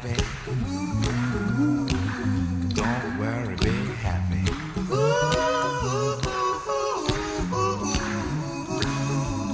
[0.00, 0.22] Happy.
[2.74, 4.44] Don't worry, be happy.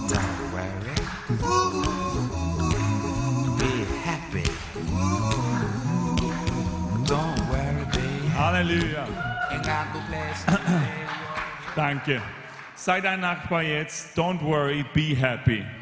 [0.08, 0.94] Don't worry.
[3.58, 3.72] Be
[4.04, 4.44] happy.
[7.04, 8.62] Don't worry, be happy.
[8.62, 9.04] Halleluja.
[9.50, 11.06] Ain't got no place to lay
[11.74, 12.22] Danke.
[12.74, 14.16] Sei dein Nachbar jetzt.
[14.16, 15.75] Don't worry, be happy.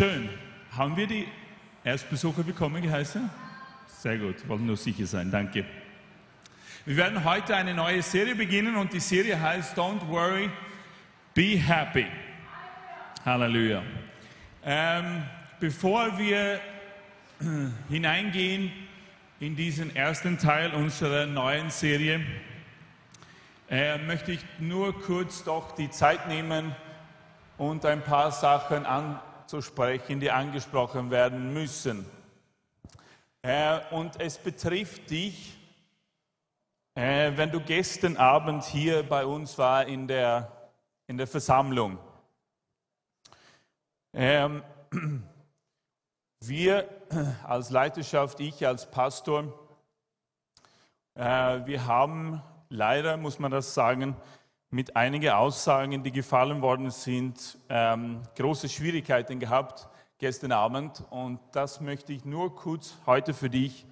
[0.00, 0.30] Schön.
[0.74, 1.28] Haben wir die
[1.84, 3.28] Erstbesucher willkommen geheißen?
[3.86, 4.48] Sehr gut.
[4.48, 5.30] Wollen nur sicher sein.
[5.30, 5.66] Danke.
[6.86, 10.48] Wir werden heute eine neue Serie beginnen und die Serie heißt Don't worry,
[11.34, 12.06] be happy.
[13.26, 13.82] Halleluja.
[14.64, 15.22] Ähm,
[15.60, 16.60] bevor wir
[17.90, 18.72] hineingehen
[19.38, 22.24] in diesen ersten Teil unserer neuen Serie,
[23.68, 26.74] äh, möchte ich nur kurz doch die Zeit nehmen
[27.58, 28.86] und ein paar Sachen
[29.50, 32.06] anzusprechen, die angesprochen werden müssen.
[33.42, 35.58] Äh, und es betrifft dich,
[36.94, 40.70] wenn du gestern Abend hier bei uns war in der,
[41.08, 41.98] in der Versammlung.
[44.12, 44.62] Ähm,
[46.40, 46.88] wir
[47.44, 49.52] als Leiterschaft, ich als Pastor,
[51.14, 54.14] äh, wir haben leider, muss man das sagen,
[54.70, 59.88] mit einigen Aussagen, die gefallen worden sind, ähm, große Schwierigkeiten gehabt
[60.18, 61.02] gestern Abend.
[61.10, 63.84] Und das möchte ich nur kurz heute für dich.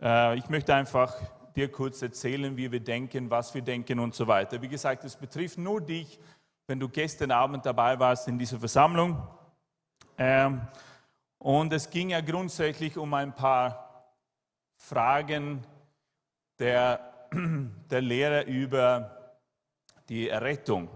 [0.00, 1.14] Äh, ich möchte einfach
[1.54, 4.62] dir kurz erzählen, wie wir denken, was wir denken und so weiter.
[4.62, 6.18] Wie gesagt, es betrifft nur dich,
[6.66, 9.20] wenn du gestern Abend dabei warst in dieser Versammlung.
[10.16, 10.62] Ähm,
[11.38, 14.14] und es ging ja grundsätzlich um ein paar
[14.76, 15.66] Fragen
[16.58, 17.28] der,
[17.90, 19.17] der Lehre über
[20.08, 20.88] die Errettung.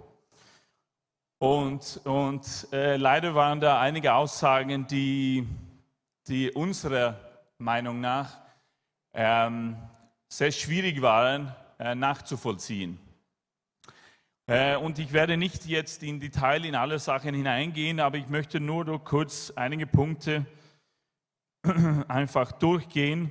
[1.38, 5.46] Und, und äh, leider waren da einige Aussagen, die,
[6.28, 7.18] die unserer
[7.58, 8.38] Meinung nach
[9.12, 9.76] ähm,
[10.28, 12.98] sehr schwierig waren äh, nachzuvollziehen.
[14.46, 18.60] Äh, und ich werde nicht jetzt in Detail in alle Sachen hineingehen, aber ich möchte
[18.60, 20.46] nur kurz einige Punkte
[22.08, 23.30] einfach durchgehen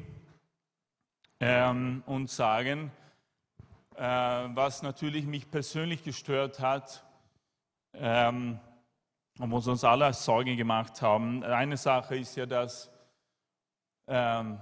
[1.40, 2.91] ähm, und sagen,
[3.96, 7.03] äh, was natürlich mich persönlich gestört hat
[7.94, 8.59] ähm,
[9.40, 11.44] und was uns alle Sorgen gemacht haben.
[11.44, 12.91] Eine Sache ist ja, dass,
[14.07, 14.59] ähm,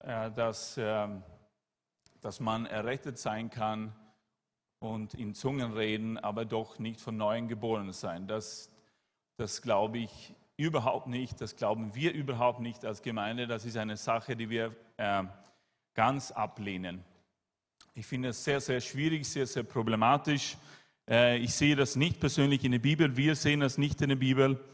[0.00, 1.22] äh, dass, ähm,
[2.20, 3.94] dass man errettet sein kann
[4.78, 8.26] und in Zungen reden, aber doch nicht von neuem geboren sein.
[8.26, 8.70] Das,
[9.36, 13.46] das glaube ich überhaupt nicht, das glauben wir überhaupt nicht als Gemeinde.
[13.46, 15.24] Das ist eine Sache, die wir äh,
[15.94, 17.04] ganz ablehnen.
[17.94, 20.56] Ich finde es sehr, sehr schwierig, sehr, sehr problematisch.
[21.08, 24.16] Äh, ich sehe das nicht persönlich in der Bibel, wir sehen das nicht in der
[24.16, 24.64] Bibel.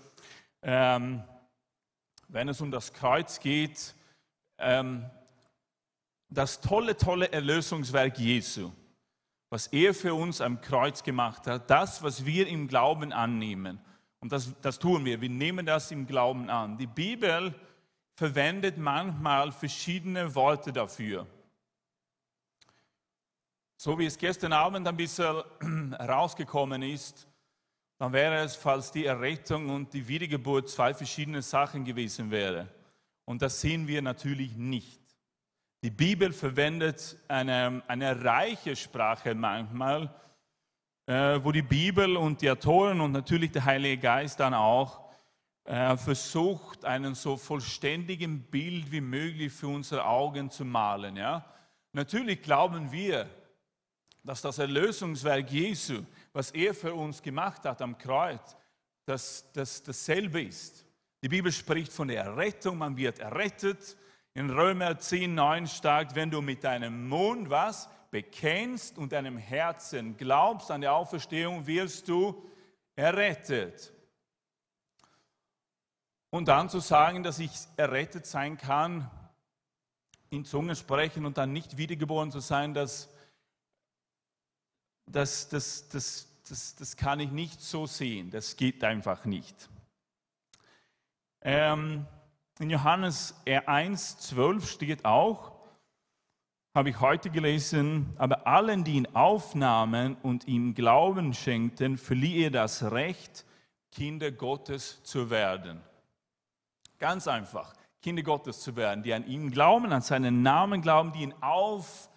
[0.63, 1.23] Ähm,
[2.29, 3.95] wenn es um das Kreuz geht,
[4.59, 5.07] ähm,
[6.29, 8.71] das tolle, tolle Erlösungswerk Jesu,
[9.49, 13.81] was er für uns am Kreuz gemacht hat, das, was wir im Glauben annehmen.
[14.21, 16.77] Und das, das tun wir, wir nehmen das im Glauben an.
[16.77, 17.55] Die Bibel
[18.15, 21.27] verwendet manchmal verschiedene Worte dafür.
[23.79, 25.43] So wie es gestern Abend ein bisschen
[26.01, 27.29] rausgekommen ist,
[27.99, 32.69] dann wäre es, falls die Errettung und die Wiedergeburt zwei verschiedene Sachen gewesen wäre.
[33.27, 35.01] Und das sehen wir natürlich nicht.
[35.83, 40.11] Die Bibel verwendet eine, eine reiche Sprache manchmal,
[41.07, 45.01] äh, wo die Bibel und die Autoren und natürlich der Heilige Geist dann auch
[45.65, 51.17] äh, versucht, einen so vollständigen Bild wie möglich für unsere Augen zu malen.
[51.17, 51.45] Ja?
[51.93, 53.29] Natürlich glauben wir,
[54.27, 56.03] dass das Erlösungswerk Jesu,
[56.33, 58.57] was er für uns gemacht hat am Kreuz,
[59.05, 60.85] dass das dasselbe ist.
[61.23, 63.97] Die Bibel spricht von der Errettung, man wird errettet.
[64.35, 70.17] In Römer 10, 9 sagt, wenn du mit deinem Mund was bekennst und deinem Herzen
[70.17, 72.45] glaubst an die Auferstehung, wirst du
[72.97, 73.93] errettet.
[76.31, 79.09] Und dann zu sagen, dass ich errettet sein kann,
[80.31, 83.09] in Zungen sprechen und dann nicht wiedergeboren zu sein, das
[85.07, 88.31] das, das, das, das, das kann ich nicht so sehen.
[88.31, 89.69] Das geht einfach nicht.
[91.43, 92.07] Ähm,
[92.59, 95.53] in Johannes 1, 12 steht auch,
[96.75, 102.51] habe ich heute gelesen, aber allen, die ihn aufnahmen und ihm Glauben schenkten, verlieh er
[102.51, 103.47] das Recht,
[103.93, 105.81] Kinder Gottes zu werden.
[106.99, 107.73] Ganz einfach,
[108.03, 112.11] Kinder Gottes zu werden, die an ihn glauben, an seinen Namen glauben, die ihn auf,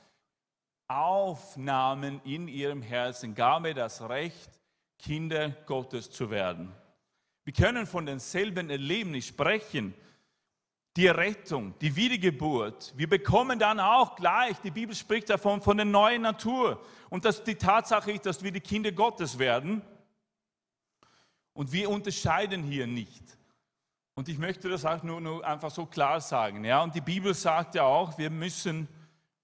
[0.89, 4.49] aufnahmen in ihrem Herzen, gab er das Recht,
[4.97, 6.73] Kinder Gottes zu werden.
[7.45, 9.93] Wir können von denselben Erlebnis sprechen,
[10.97, 12.93] die Rettung, die Wiedergeburt.
[12.97, 16.83] Wir bekommen dann auch gleich, die Bibel spricht davon, von der neuen Natur.
[17.09, 19.81] Und dass die Tatsache ist, dass wir die Kinder Gottes werden.
[21.53, 23.23] Und wir unterscheiden hier nicht.
[24.15, 26.65] Und ich möchte das auch nur, nur einfach so klar sagen.
[26.65, 26.81] Ja?
[26.83, 28.87] Und die Bibel sagt ja auch, wir müssen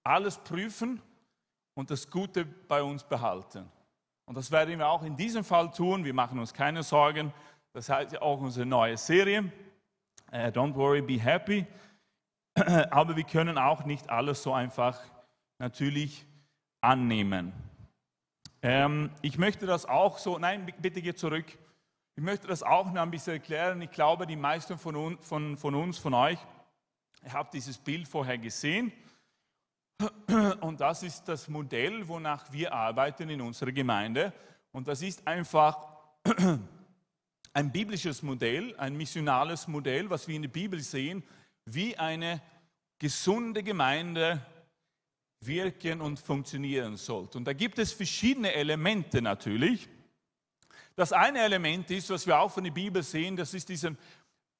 [0.02, 1.00] alles prüfen
[1.76, 3.70] und das Gute bei uns behalten.
[4.24, 6.04] Und das werden wir auch in diesem Fall tun.
[6.04, 7.32] Wir machen uns keine Sorgen.
[7.72, 9.52] Das heißt ja auch unsere neue Serie.
[10.32, 11.64] Uh, don't worry, be happy.
[12.90, 14.98] Aber wir können auch nicht alles so einfach
[15.58, 16.26] natürlich
[16.80, 17.52] annehmen.
[18.62, 21.46] Ähm, ich möchte das auch so, nein, bitte geh zurück.
[22.16, 23.82] Ich möchte das auch noch ein bisschen erklären.
[23.82, 26.38] Ich glaube, die meisten von, un, von, von uns, von euch,
[27.22, 28.90] ihr habt dieses Bild vorher gesehen.
[30.60, 34.32] Und das ist das Modell, wonach wir arbeiten in unserer Gemeinde.
[34.72, 35.86] Und das ist einfach
[37.54, 41.22] ein biblisches Modell, ein missionales Modell, was wir in der Bibel sehen,
[41.64, 42.42] wie eine
[42.98, 44.40] gesunde Gemeinde
[45.40, 47.38] wirken und funktionieren sollte.
[47.38, 49.88] Und da gibt es verschiedene Elemente natürlich.
[50.94, 53.98] Das eine Element ist, was wir auch von der Bibel sehen, das ist diesen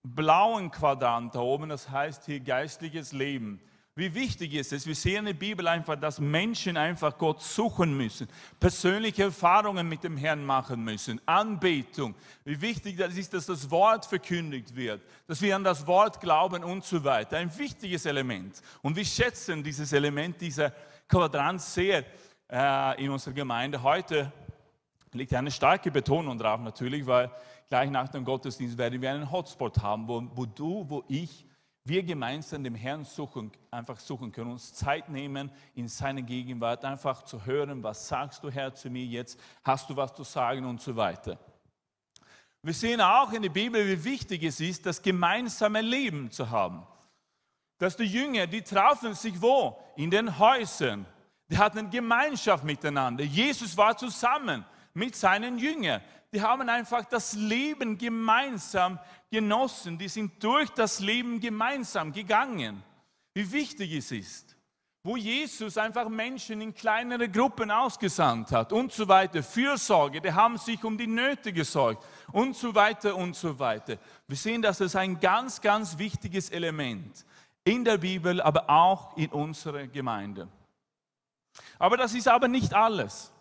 [0.02, 3.60] blauen Quadrant da oben, das heißt hier geistliches Leben.
[3.98, 4.86] Wie wichtig ist es?
[4.86, 8.28] Wir sehen in der Bibel einfach, dass Menschen einfach Gott suchen müssen,
[8.60, 12.14] persönliche Erfahrungen mit dem Herrn machen müssen, Anbetung.
[12.44, 16.62] Wie wichtig das ist, dass das Wort verkündigt wird, dass wir an das Wort glauben
[16.62, 17.38] und so weiter.
[17.38, 18.60] Ein wichtiges Element.
[18.82, 20.74] Und wir schätzen dieses Element, dieser
[21.08, 22.04] Quadrant sehr
[22.50, 23.82] äh, in unserer Gemeinde.
[23.82, 24.30] Heute
[25.14, 27.30] liegt eine starke Betonung drauf natürlich, weil
[27.66, 31.46] gleich nach dem Gottesdienst werden wir einen Hotspot haben, wo, wo du, wo ich
[31.88, 37.22] wir gemeinsam dem Herrn suchen, einfach suchen können, uns Zeit nehmen in seine Gegenwart, einfach
[37.22, 40.80] zu hören, was sagst du Herr zu mir jetzt, hast du was zu sagen und
[40.80, 41.38] so weiter.
[42.62, 46.84] Wir sehen auch in der Bibel, wie wichtig es ist, das gemeinsame Leben zu haben.
[47.78, 49.78] Dass die Jünger, die trafen sich wo?
[49.94, 51.06] In den Häusern.
[51.48, 53.22] Die hatten Gemeinschaft miteinander.
[53.22, 56.02] Jesus war zusammen mit seinen Jüngern
[56.36, 58.98] die haben einfach das Leben gemeinsam
[59.30, 59.96] genossen.
[59.96, 62.82] Die sind durch das Leben gemeinsam gegangen.
[63.32, 64.54] Wie wichtig es ist.
[65.02, 69.42] Wo Jesus einfach Menschen in kleinere Gruppen ausgesandt hat und so weiter.
[69.42, 73.96] Fürsorge, die haben sich um die Nöte gesorgt und so weiter und so weiter.
[74.28, 77.24] Wir sehen, dass das ein ganz, ganz wichtiges Element
[77.64, 80.48] in der Bibel, aber auch in unserer Gemeinde.
[81.78, 83.32] Aber das ist aber nicht alles.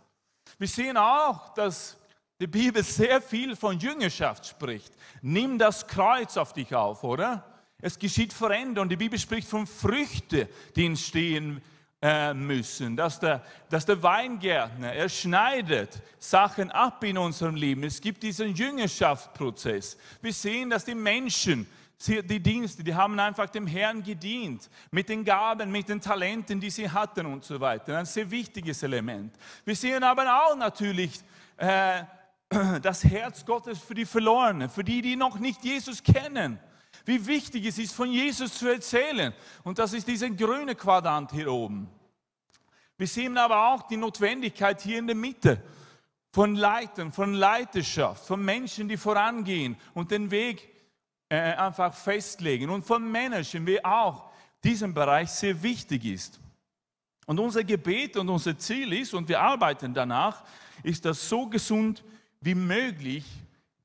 [0.58, 1.98] Wir sehen auch, dass
[2.40, 4.94] die Bibel sehr viel von Jüngerschaft spricht.
[5.22, 7.44] Nimm das Kreuz auf dich auf, oder?
[7.80, 8.90] Es geschieht Veränderung.
[8.90, 11.62] Die Bibel spricht von Früchten, die entstehen
[12.02, 12.98] äh, müssen.
[12.98, 17.84] Dass der, dass der Weingärtner, er schneidet Sachen ab in unserem Leben.
[17.84, 19.98] Es gibt diesen Jüngerschaftsprozess.
[20.22, 21.68] Wir sehen, dass die Menschen,
[22.06, 26.70] die Dienste, die haben einfach dem Herrn gedient, mit den Gaben, mit den Talenten, die
[26.70, 27.98] sie hatten und so weiter.
[27.98, 29.34] Ein sehr wichtiges Element.
[29.64, 31.22] Wir sehen aber auch natürlich,
[31.58, 32.04] äh,
[32.50, 36.60] das Herz Gottes für die Verlorenen, für die, die noch nicht Jesus kennen.
[37.06, 39.34] Wie wichtig es ist, von Jesus zu erzählen.
[39.64, 41.90] Und das ist dieser grüne Quadrant hier oben.
[42.98, 45.62] Wir sehen aber auch die Notwendigkeit hier in der Mitte
[46.32, 50.70] von Leitern, von Leiterschaft, von Menschen, die vorangehen und den Weg
[51.30, 54.30] äh, einfach festlegen und von Managern, wie auch
[54.64, 56.40] diesen Bereich sehr wichtig ist.
[57.26, 60.44] Und unser Gebet und unser Ziel ist, und wir arbeiten danach,
[60.84, 62.04] ist das so gesund
[62.46, 63.26] wie möglich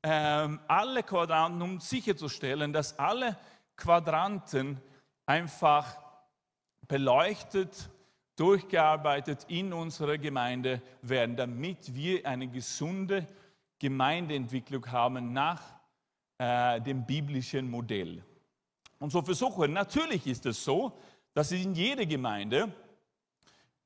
[0.03, 3.39] ähm, alle Quadranten, um sicherzustellen, dass alle
[3.75, 4.79] Quadranten
[5.25, 5.97] einfach
[6.87, 7.89] beleuchtet,
[8.37, 13.27] durchgearbeitet in unserer Gemeinde werden, damit wir eine gesunde
[13.79, 15.63] Gemeindeentwicklung haben nach
[16.37, 18.23] äh, dem biblischen Modell.
[18.99, 20.99] Und so versuchen, natürlich ist es so,
[21.33, 22.71] dass in jeder Gemeinde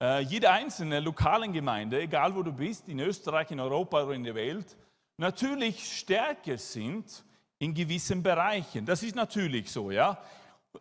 [0.01, 4.25] äh, jede einzelne lokalen Gemeinde, egal wo du bist, in Österreich, in Europa oder in
[4.25, 4.77] der Welt,
[5.17, 7.25] natürlich stärker sind
[7.59, 8.85] in gewissen Bereichen.
[8.85, 10.23] Das ist natürlich so, ja.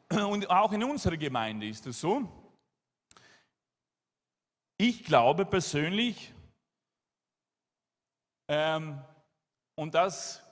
[0.09, 2.27] Und auch in unserer Gemeinde ist es so.
[4.77, 6.33] Ich glaube persönlich,
[8.47, 9.01] Ähm,
[9.75, 10.43] und das,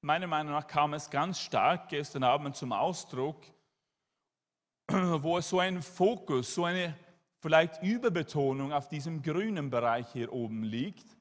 [0.00, 3.44] meiner Meinung nach, kam es ganz stark gestern Abend zum Ausdruck,
[4.90, 6.96] wo so ein Fokus, so eine
[7.42, 11.16] vielleicht Überbetonung auf diesem grünen Bereich hier oben liegt.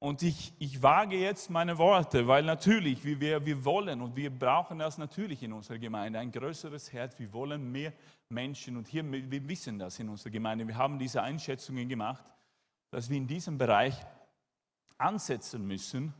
[0.00, 4.30] Und ich, ich wage jetzt meine Worte, weil natürlich, wie wir, wir wollen und wir
[4.30, 7.18] brauchen das natürlich in unserer Gemeinde, ein größeres Herz.
[7.18, 7.92] Wir wollen mehr
[8.28, 10.66] Menschen und hier, wir wissen das in unserer Gemeinde.
[10.66, 12.24] Wir haben diese Einschätzungen gemacht,
[12.90, 13.94] dass wir in diesem Bereich
[14.98, 16.14] ansetzen müssen,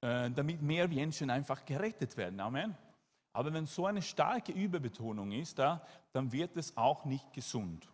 [0.00, 2.40] äh, damit mehr Menschen einfach gerettet werden.
[2.40, 2.76] Amen.
[3.32, 7.88] Aber wenn so eine starke Überbetonung ist, da, dann wird es auch nicht gesund.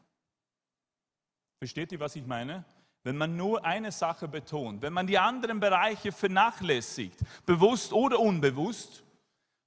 [1.58, 2.64] Versteht ihr, was ich meine?
[3.04, 9.04] Wenn man nur eine Sache betont, wenn man die anderen Bereiche vernachlässigt, bewusst oder unbewusst,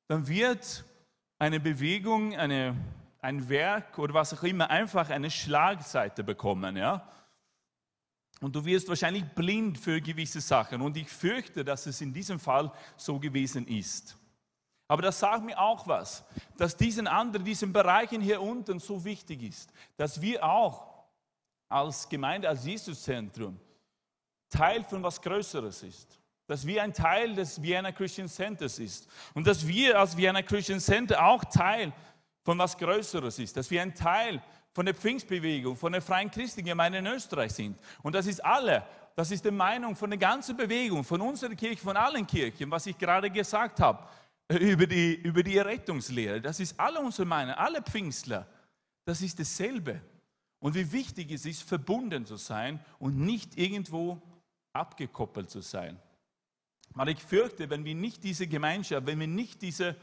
[0.08, 0.84] dann wird
[1.40, 2.76] eine Bewegung, eine,
[3.22, 6.76] ein Werk oder was auch immer einfach eine Schlagseite bekommen.
[6.76, 7.08] Ja?
[8.42, 10.82] Und du wirst wahrscheinlich blind für gewisse Sachen.
[10.82, 14.18] Und ich fürchte, dass es in diesem Fall so gewesen ist.
[14.92, 16.22] Aber das sagt mir auch was,
[16.58, 20.86] dass diesen anderen, diesen Bereichen hier unten so wichtig ist, dass wir auch
[21.70, 23.58] als Gemeinde, als Jesuszentrum
[24.50, 26.20] Teil von was Größeres ist.
[26.46, 29.08] Dass wir ein Teil des Vienna Christian Centers ist.
[29.34, 31.94] Und dass wir als Vienna Christian Center auch Teil
[32.44, 33.56] von was Größeres ist.
[33.56, 34.44] Dass wir ein Teil
[34.74, 37.80] von der Pfingstbewegung, von der Freien Christlichen Gemeinde in Österreich sind.
[38.04, 41.82] Und das ist alle, das ist die Meinung von der ganzen Bewegung, von unserer Kirche,
[41.82, 44.06] von allen Kirchen, was ich gerade gesagt habe
[44.60, 46.42] über die, über die Errettungslehre.
[46.42, 48.48] Das ist alle unsere Meinung, alle Pfingstler.
[49.06, 50.02] Das ist dasselbe.
[50.60, 54.22] Und wie wichtig es ist, verbunden zu sein und nicht irgendwo
[54.74, 56.00] abgekoppelt zu sein.
[56.94, 59.96] Aber ich fürchte, wenn wir nicht diese Gemeinschaft, wenn wir nicht diese,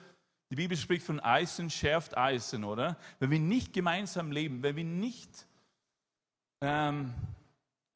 [0.51, 2.97] die Bibel spricht von Eisen schärft Eisen, oder?
[3.19, 5.47] Wenn wir nicht gemeinsam leben, wenn wir nicht
[6.61, 7.15] ähm,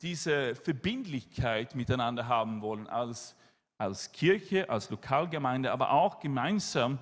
[0.03, 3.35] diese Verbindlichkeit miteinander haben wollen als,
[3.83, 7.01] als Kirche, als Lokalgemeinde, aber auch gemeinsam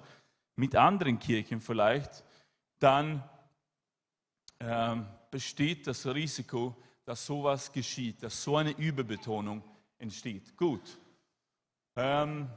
[0.56, 2.25] mit anderen Kirchen vielleicht,
[2.78, 3.22] dann
[4.60, 9.62] ähm, besteht das Risiko, dass sowas geschieht, dass so eine Überbetonung
[9.99, 10.56] entsteht.
[10.56, 10.99] Gut.
[11.96, 12.49] Ähm,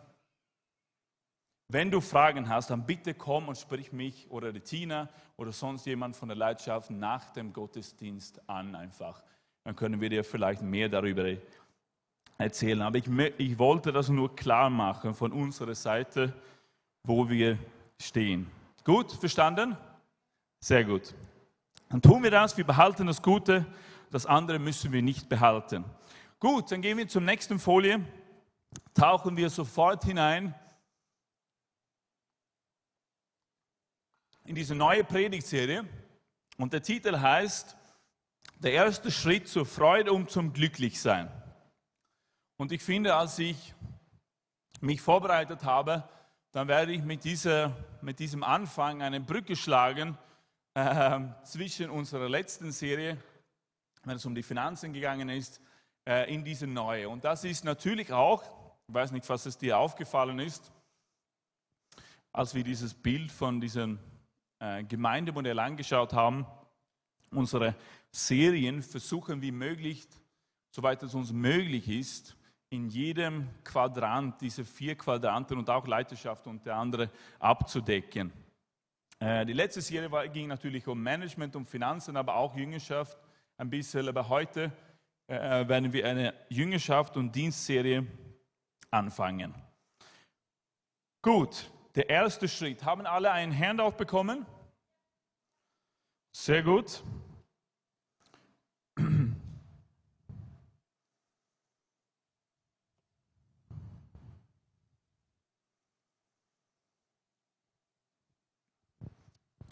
[1.67, 5.85] wenn du Fragen hast, dann bitte komm und sprich mich oder die Tina oder sonst
[5.85, 9.21] jemand von der Leidenschaft nach dem Gottesdienst an einfach.
[9.65, 11.25] Dann können wir dir vielleicht mehr darüber
[12.37, 12.81] erzählen.
[12.81, 16.33] Aber ich, ich wollte das nur klar machen von unserer Seite,
[17.03, 17.57] wo wir
[17.99, 18.49] stehen.
[18.83, 19.77] Gut, verstanden?
[20.59, 21.13] Sehr gut.
[21.89, 23.65] Dann tun wir das, wir behalten das Gute,
[24.09, 25.85] das andere müssen wir nicht behalten.
[26.39, 28.01] Gut, dann gehen wir zur nächsten Folie,
[28.93, 30.55] tauchen wir sofort hinein
[34.45, 35.85] in diese neue Predigtserie
[36.57, 37.77] und der Titel heißt
[38.59, 41.29] Der erste Schritt zur Freude und zum Glücklichsein.
[42.57, 43.73] Und ich finde, als ich
[44.79, 46.07] mich vorbereitet habe,
[46.51, 50.17] dann werde ich mit, dieser, mit diesem Anfang eine Brücke schlagen
[50.75, 53.17] äh, zwischen unserer letzten Serie,
[54.03, 55.61] wenn es um die Finanzen gegangen ist,
[56.07, 57.09] äh, in diese neue.
[57.09, 58.43] Und das ist natürlich auch,
[58.87, 60.71] ich weiß nicht, was es dir aufgefallen ist,
[62.31, 63.99] als wir dieses Bild von diesem
[64.59, 66.45] äh, Gemeindemodell angeschaut haben,
[67.31, 67.75] unsere
[68.11, 70.07] Serien versuchen wie möglich,
[70.69, 72.35] soweit es uns möglich ist,
[72.73, 77.07] in jedem Quadrant, diese vier Quadranten und auch Leiterschaft unter anderem
[77.39, 78.33] abzudecken.
[79.19, 83.17] Äh, die letzte Serie ging natürlich um Management und Finanzen, aber auch Jüngerschaft
[83.57, 84.07] ein bisschen.
[84.07, 84.71] Aber heute
[85.27, 88.07] äh, werden wir eine Jüngerschaft und Dienstserie
[88.89, 89.53] anfangen.
[91.21, 92.83] Gut, der erste Schritt.
[92.83, 94.47] Haben alle ein Handout bekommen?
[96.35, 97.03] Sehr gut.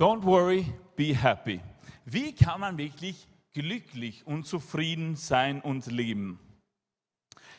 [0.01, 0.65] Don't worry,
[0.96, 1.62] be happy.
[2.05, 6.39] Wie kann man wirklich glücklich und zufrieden sein und leben?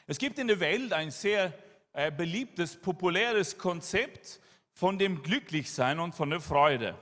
[0.08, 1.52] Es gibt in der Welt ein sehr
[1.92, 4.40] äh, beliebtes, populäres Konzept
[4.72, 6.98] von dem Glücklichsein und von der Freude.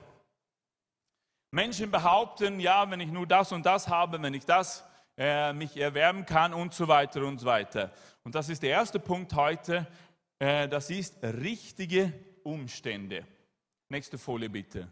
[1.49, 4.83] Menschen behaupten, ja, wenn ich nur das und das habe, wenn ich das
[5.17, 7.91] äh, mich erwärmen kann und so weiter und so weiter.
[8.23, 9.87] Und das ist der erste Punkt heute,
[10.37, 13.25] äh, das ist richtige Umstände.
[13.89, 14.87] Nächste Folie bitte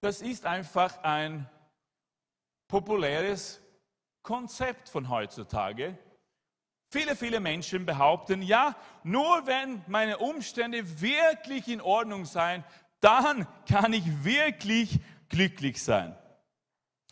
[0.00, 1.48] das ist einfach ein
[2.68, 3.60] populäres
[4.22, 5.98] Konzept von heutzutage.
[6.92, 12.64] Viele, viele Menschen behaupten, ja, nur wenn meine Umstände wirklich in Ordnung sein,
[13.00, 16.16] dann kann ich wirklich glücklich sein.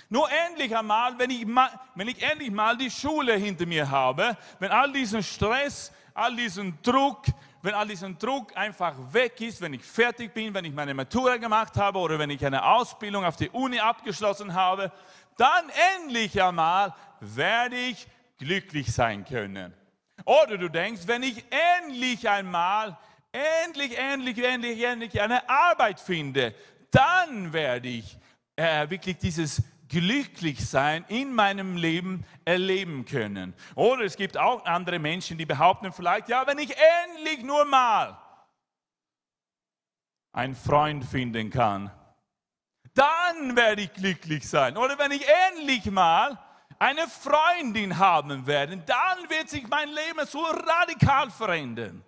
[0.08, 1.46] Nur endlich einmal, wenn ich,
[1.94, 6.80] wenn ich endlich mal die Schule hinter mir habe, wenn all diesen Stress, all diesen
[6.82, 7.26] Druck,
[7.62, 11.36] wenn all diesen Druck einfach weg ist, wenn ich fertig bin, wenn ich meine Matura
[11.36, 14.92] gemacht habe oder wenn ich eine Ausbildung auf die Uni abgeschlossen habe,
[15.36, 15.64] dann
[15.96, 18.06] endlich einmal werde ich
[18.38, 19.74] glücklich sein können.
[20.24, 21.44] Oder du denkst, wenn ich
[21.80, 22.96] endlich einmal,
[23.32, 26.54] endlich, endlich, endlich, endlich eine Arbeit finde,
[26.90, 28.18] dann werde ich
[28.56, 33.54] äh, wirklich dieses Glücklichsein in meinem Leben erleben können.
[33.74, 36.74] Oder es gibt auch andere Menschen, die behaupten vielleicht, ja, wenn ich
[37.06, 38.18] endlich nur mal
[40.32, 41.90] einen Freund finden kann,
[42.94, 44.76] dann werde ich glücklich sein.
[44.76, 46.38] Oder wenn ich endlich mal
[46.78, 52.04] eine Freundin haben werde, dann wird sich mein Leben so radikal verändern.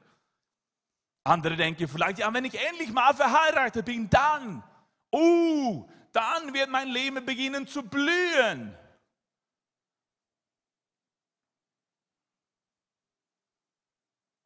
[1.24, 4.62] Andere denken vielleicht, ja, wenn ich endlich mal verheiratet bin, dann,
[5.12, 8.76] uh, dann wird mein Leben beginnen zu blühen.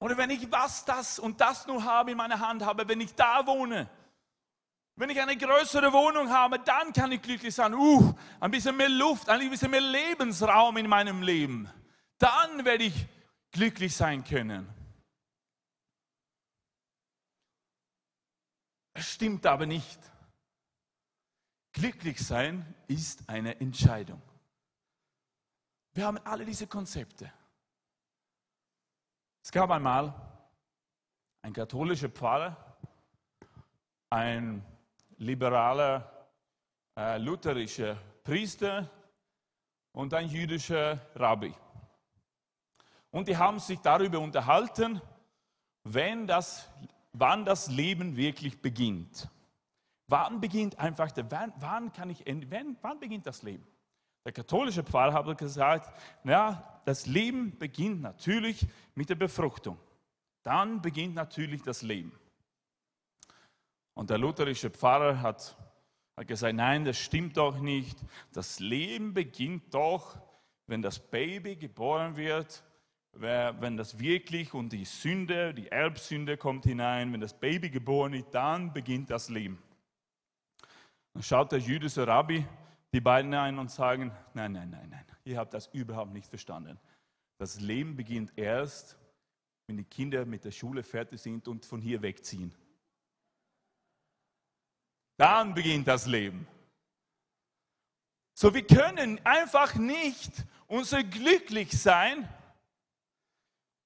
[0.00, 3.14] Oder wenn ich was das und das nur habe in meiner Hand habe, wenn ich
[3.14, 3.88] da wohne,
[4.96, 7.74] wenn ich eine größere Wohnung habe, dann kann ich glücklich sein.
[7.74, 11.70] Uh, ein bisschen mehr Luft, ein bisschen mehr Lebensraum in meinem Leben.
[12.18, 13.06] Dann werde ich
[13.50, 14.68] glücklich sein können.
[18.92, 19.98] Es stimmt aber nicht.
[21.74, 24.22] Glücklich sein ist eine Entscheidung.
[25.92, 27.30] Wir haben alle diese Konzepte.
[29.42, 30.14] Es gab einmal
[31.42, 32.56] ein katholischer Pfarrer,
[34.08, 34.64] ein
[35.18, 36.28] liberaler
[36.96, 38.88] äh, lutherischer Priester
[39.92, 41.52] und ein jüdischer Rabbi.
[43.10, 45.02] Und die haben sich darüber unterhalten,
[45.82, 46.70] wenn das,
[47.12, 49.28] wann das Leben wirklich beginnt.
[50.06, 53.66] Wann beginnt einfach, der, wann, kann ich, wann, wann beginnt das Leben?
[54.24, 55.92] Der katholische Pfarrer hat gesagt,
[56.24, 59.78] ja, das Leben beginnt natürlich mit der Befruchtung.
[60.42, 62.12] Dann beginnt natürlich das Leben.
[63.94, 65.56] Und der lutherische Pfarrer hat,
[66.16, 67.98] hat gesagt, nein, das stimmt doch nicht.
[68.32, 70.18] Das Leben beginnt doch,
[70.66, 72.64] wenn das Baby geboren wird,
[73.12, 78.30] wenn das wirklich und die Sünde, die Erbsünde kommt hinein, wenn das Baby geboren ist,
[78.32, 79.62] dann beginnt das Leben.
[81.14, 82.46] Dann schaut der jüdische Rabbi
[82.92, 86.78] die beiden ein und sagen, nein, nein, nein, nein, ihr habt das überhaupt nicht verstanden.
[87.38, 88.96] Das Leben beginnt erst,
[89.66, 92.54] wenn die Kinder mit der Schule fertig sind und von hier wegziehen.
[95.16, 96.46] Dann beginnt das Leben.
[98.36, 102.28] So, wir können einfach nicht unser Glücklichsein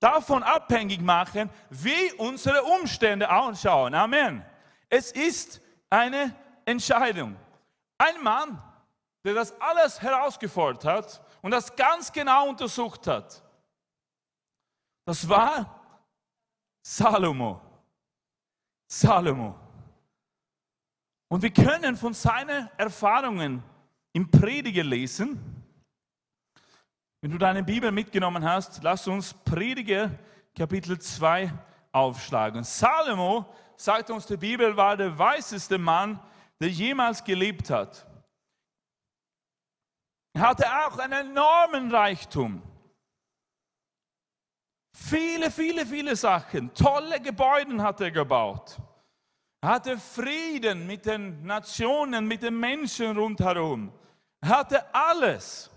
[0.01, 3.95] davon abhängig machen, wie unsere Umstände ausschauen.
[3.95, 4.45] Amen.
[4.89, 5.61] Es ist
[5.91, 6.35] eine
[6.69, 7.37] Entscheidung.
[7.97, 8.63] Ein Mann,
[9.25, 13.43] der das alles herausgefordert hat und das ganz genau untersucht hat,
[15.05, 15.83] das war
[16.83, 17.61] Salomo.
[18.87, 19.59] Salomo.
[21.29, 23.63] Und wir können von seinen Erfahrungen
[24.13, 25.65] im Prediger lesen.
[27.21, 30.11] Wenn du deine Bibel mitgenommen hast, lass uns Prediger
[30.55, 31.53] Kapitel 2
[31.93, 32.65] aufschlagen.
[32.65, 36.21] Salomo, sagt uns die Bibel, war der weiseste Mann,
[36.61, 38.07] der jemals gelebt hat.
[40.33, 42.63] Er hatte auch einen enormen Reichtum.
[44.93, 46.73] Viele, viele, viele Sachen.
[46.75, 48.79] Tolle Gebäude hat er gebaut.
[49.61, 53.93] Er hatte Frieden mit den Nationen, mit den Menschen rundherum.
[54.41, 55.71] Er hatte alles.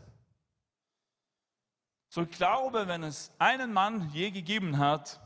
[2.09, 5.19] So ich glaube, wenn es einen Mann je gegeben hat,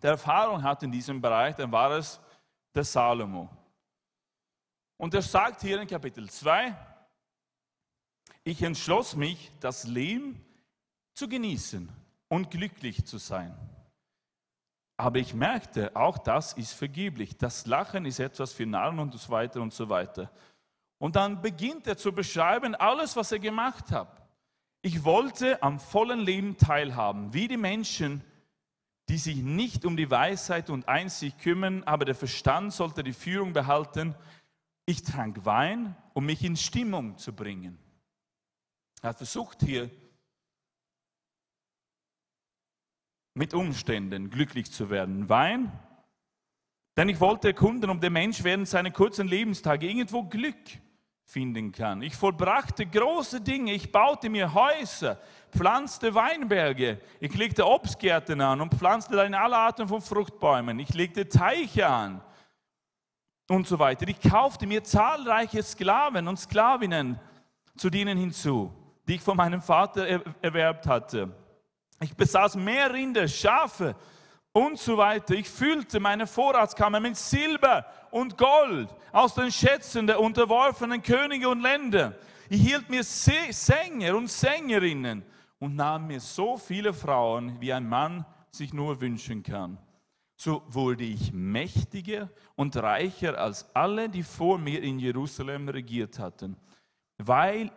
[0.00, 2.20] der Erfahrung hat in diesem Bereich, dann war es
[2.74, 3.48] der Salomo.
[5.02, 6.76] Und er sagt hier in Kapitel 2,
[8.44, 10.40] ich entschloss mich, das Leben
[11.12, 11.88] zu genießen
[12.28, 13.52] und glücklich zu sein.
[14.96, 17.36] Aber ich merkte, auch das ist vergeblich.
[17.36, 20.30] Das Lachen ist etwas für Narren und so weiter und so weiter.
[20.98, 24.22] Und dann beginnt er zu beschreiben, alles, was er gemacht hat.
[24.82, 28.22] Ich wollte am vollen Leben teilhaben, wie die Menschen,
[29.08, 33.52] die sich nicht um die Weisheit und Einsicht kümmern, aber der Verstand sollte die Führung
[33.52, 34.14] behalten.
[34.86, 37.78] Ich trank Wein, um mich in Stimmung zu bringen.
[39.00, 39.90] Er versucht hier
[43.34, 45.28] mit Umständen glücklich zu werden.
[45.28, 45.72] Wein,
[46.96, 50.56] denn ich wollte erkunden, ob der Mensch während seiner kurzen Lebenstage irgendwo Glück
[51.24, 52.02] finden kann.
[52.02, 55.18] Ich vollbrachte große Dinge, ich baute mir Häuser,
[55.50, 60.78] pflanzte Weinberge, ich legte Obstgärten an und pflanzte dann alle Arten von Fruchtbäumen.
[60.80, 62.20] Ich legte Teiche an
[63.52, 64.08] und so weiter.
[64.08, 67.20] Ich kaufte mir zahlreiche Sklaven und Sklavinnen
[67.76, 68.72] zu denen hinzu,
[69.06, 71.30] die ich von meinem Vater erwerbt hatte.
[72.00, 73.94] Ich besaß mehr Rinder, Schafe
[74.52, 75.34] und so weiter.
[75.34, 81.60] Ich füllte meine Vorratskammer mit Silber und Gold aus den Schätzen der unterworfenen Könige und
[81.60, 82.14] Länder.
[82.48, 85.22] Ich hielt mir Sänger und Sängerinnen
[85.58, 89.78] und nahm mir so viele Frauen, wie ein Mann sich nur wünschen kann.
[90.44, 96.56] So wurde ich mächtiger und reicher als alle, die vor mir in Jerusalem regiert hatten.
[97.16, 97.70] Weil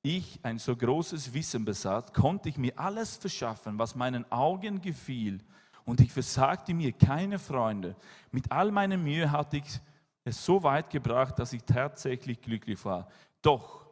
[0.00, 5.44] ich ein so großes Wissen besaß, konnte ich mir alles verschaffen, was meinen Augen gefiel.
[5.84, 7.94] Und ich versagte mir keine Freunde.
[8.30, 9.78] Mit all meiner Mühe hatte ich
[10.24, 13.10] es so weit gebracht, dass ich tatsächlich glücklich war.
[13.42, 13.90] Doch,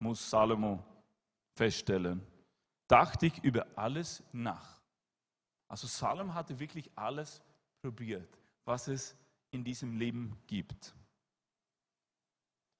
[0.00, 0.84] muss Salomo
[1.56, 2.20] feststellen,
[2.86, 4.77] dachte ich über alles nach.
[5.68, 7.42] Also Salomo hatte wirklich alles
[7.82, 9.16] probiert, was es
[9.50, 10.94] in diesem Leben gibt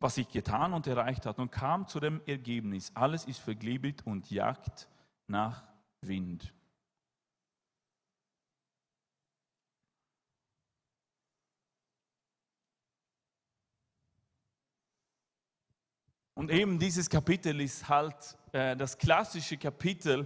[0.01, 4.31] was ich getan und erreicht hat und kam zu dem Ergebnis, alles ist vergliebelt und
[4.31, 4.89] jagt
[5.27, 5.65] nach
[6.03, 6.53] Wind.
[16.35, 20.25] Und eben dieses Kapitel ist halt äh, das klassische Kapitel,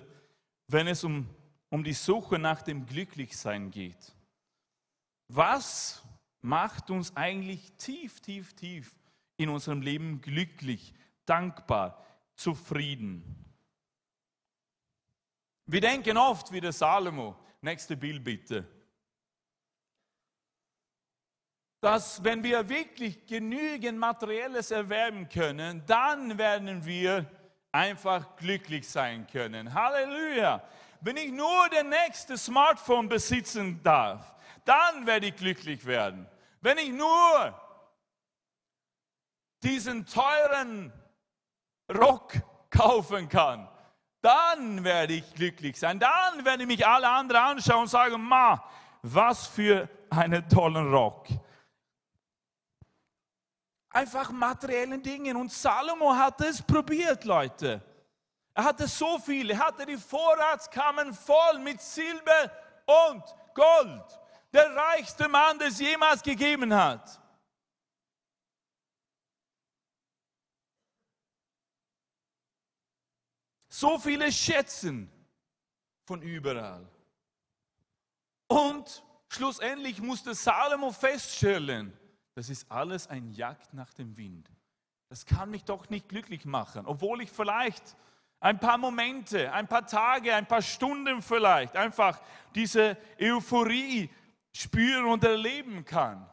[0.68, 1.26] wenn es um,
[1.72, 4.14] um die Suche nach dem Glücklichsein geht.
[5.28, 6.02] Was
[6.42, 8.94] macht uns eigentlich tief, tief, tief
[9.38, 10.92] in unserem Leben glücklich,
[11.24, 12.04] dankbar,
[12.34, 13.24] zufrieden.
[15.64, 18.68] Wir denken oft wie der Salomo, nächste Bild bitte,
[21.80, 27.26] dass wenn wir wirklich genügend Materielles erwerben können, dann werden wir
[27.72, 29.72] einfach glücklich sein können.
[29.72, 30.62] Halleluja!
[31.04, 34.34] Wenn ich nur der nächste Smartphone besitzen darf,
[34.64, 36.28] dann werde ich glücklich werden.
[36.60, 37.60] Wenn ich nur
[39.64, 40.92] diesen teuren
[41.92, 42.34] Rock
[42.70, 43.68] kaufen kann,
[44.20, 45.98] dann werde ich glücklich sein.
[45.98, 48.62] Dann werde ich mich alle anderen anschauen und sagen, ma,
[49.02, 51.26] was für einen tollen Rock.
[53.90, 55.36] Einfach materiellen Dingen.
[55.36, 57.82] Und Salomo hat es probiert, Leute.
[58.54, 59.50] Er hatte so viel.
[59.50, 62.50] Er hatte die Vorratskammern voll mit Silber
[63.10, 64.20] und Gold.
[64.52, 67.22] Der reichste Mann, der es jemals gegeben hat.
[73.82, 75.10] so viele Schätzen
[76.04, 76.88] von überall.
[78.46, 81.92] Und schlussendlich musste Salomo feststellen,
[82.34, 84.48] das ist alles ein Jagd nach dem Wind.
[85.08, 87.96] Das kann mich doch nicht glücklich machen, obwohl ich vielleicht
[88.42, 92.20] ein paar Momente, ein paar Tage, ein paar Stunden vielleicht einfach
[92.56, 94.10] diese Euphorie
[94.52, 96.28] spüren und erleben kann.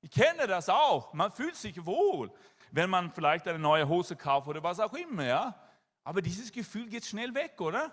[0.00, 1.12] Ich kenne das auch.
[1.12, 2.30] Man fühlt sich wohl,
[2.70, 5.24] wenn man vielleicht eine neue Hose kauft oder was auch immer.
[5.24, 5.60] Ja?
[6.04, 7.90] Aber dieses Gefühl geht schnell weg, oder?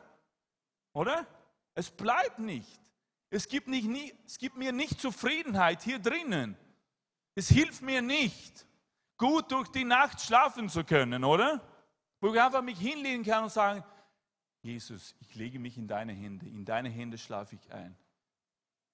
[0.93, 1.25] Oder?
[1.73, 2.79] Es bleibt nicht.
[3.31, 6.55] Es gibt, nicht, nie, es gibt mir nicht Zufriedenheit hier drinnen.
[7.33, 8.67] Es hilft mir nicht,
[9.17, 11.61] gut durch die Nacht schlafen zu können, oder?
[12.25, 13.83] Wo ich einfach mich hinlegen kann und sagen,
[14.63, 17.95] Jesus, ich lege mich in deine Hände, in deine Hände schlafe ich ein.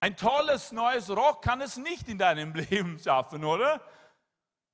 [0.02, 3.82] Ein tolles neues Rock kann es nicht in deinem Leben schaffen, oder?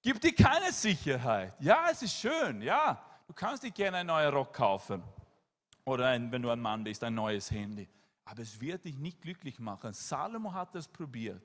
[0.01, 1.55] Gibt dir keine Sicherheit.
[1.59, 2.99] Ja, es ist schön, ja.
[3.27, 5.03] Du kannst dir gerne ein neuer Rock kaufen
[5.85, 7.87] oder ein, wenn du ein Mann bist, ein neues Handy.
[8.25, 9.93] Aber es wird dich nicht glücklich machen.
[9.93, 11.43] Salomo hat es probiert.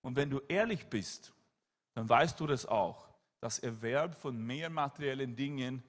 [0.00, 1.34] Und wenn du ehrlich bist,
[1.92, 3.10] dann weißt du das auch.
[3.40, 5.82] Das Erwerb von mehr materiellen Dingen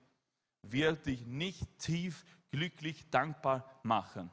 [0.62, 4.32] wird dich nicht tief glücklich, dankbar machen.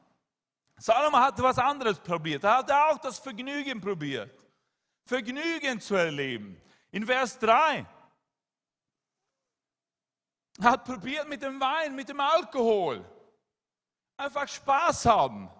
[0.78, 2.44] Salomo hatte was anderes probiert.
[2.44, 4.46] Er hatte auch das Vergnügen probiert.
[5.04, 6.60] Vergnügen zu erleben.
[6.90, 7.86] In Vers 3
[10.60, 13.04] hat probiert mit dem Wein, mit dem Alkohol.
[14.16, 15.50] Einfach Spaß haben.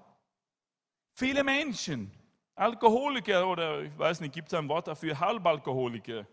[1.12, 2.10] Viele Menschen,
[2.54, 6.26] Alkoholiker oder ich weiß nicht, gibt es ein Wort dafür, Halbalkoholiker,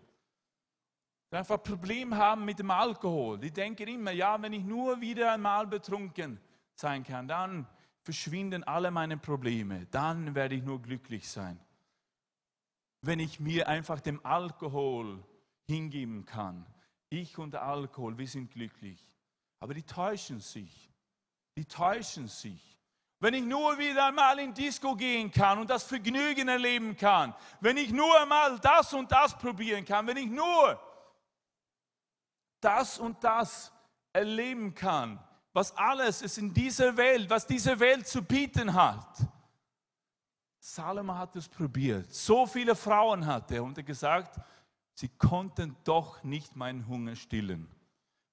[1.33, 3.39] die einfach ein Problem haben mit dem Alkohol.
[3.39, 6.39] Die denken immer, ja, wenn ich nur wieder einmal betrunken
[6.75, 7.67] sein kann, dann
[8.03, 9.87] verschwinden alle meine Probleme.
[9.89, 11.59] Dann werde ich nur glücklich sein.
[13.01, 15.23] Wenn ich mir einfach dem Alkohol
[15.65, 16.67] hingeben kann.
[17.09, 19.03] Ich und Alkohol, wir sind glücklich.
[19.59, 20.91] Aber die täuschen sich.
[21.57, 22.77] Die täuschen sich.
[23.19, 27.77] Wenn ich nur wieder einmal in Disco gehen kann und das Vergnügen erleben kann, wenn
[27.77, 30.79] ich nur einmal das und das probieren kann, wenn ich nur
[32.63, 33.71] das und das
[34.11, 35.19] erleben kann,
[35.53, 39.17] was alles ist in dieser Welt, was diese Welt zu bieten hat.
[40.59, 42.13] Salomo hat es probiert.
[42.13, 44.39] So viele Frauen hatte er und er gesagt,
[44.93, 47.67] sie konnten doch nicht meinen Hunger stillen.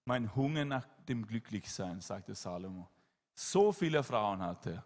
[0.04, 2.88] Mein Hunger nach dem Glücklichsein, sagte Salomo.
[3.34, 4.84] So viele Frauen hatte er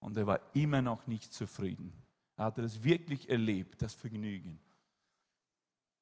[0.00, 1.92] und er war immer noch nicht zufrieden.
[2.36, 4.60] Er hatte das wirklich erlebt, das Vergnügen.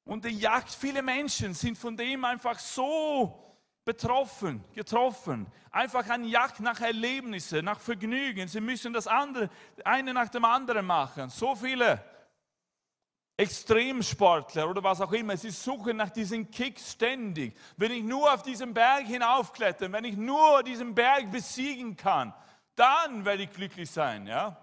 [0.07, 3.43] Und die Jagd, viele Menschen sind von dem einfach so
[3.83, 5.47] betroffen, getroffen.
[5.69, 8.47] Einfach eine Jagd nach Erlebnissen, nach Vergnügen.
[8.47, 9.49] Sie müssen das andere,
[9.83, 11.29] eine nach dem anderen machen.
[11.29, 12.03] So viele
[13.35, 17.55] Extremsportler oder was auch immer, sie suchen nach diesen Kicks ständig.
[17.75, 22.33] Wenn ich nur auf diesen Berg hinaufklettern, wenn ich nur diesen Berg besiegen kann,
[22.75, 24.25] dann werde ich glücklich sein.
[24.25, 24.57] Ja?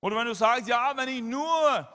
[0.00, 1.88] Oder wenn du sagst, ja, wenn ich nur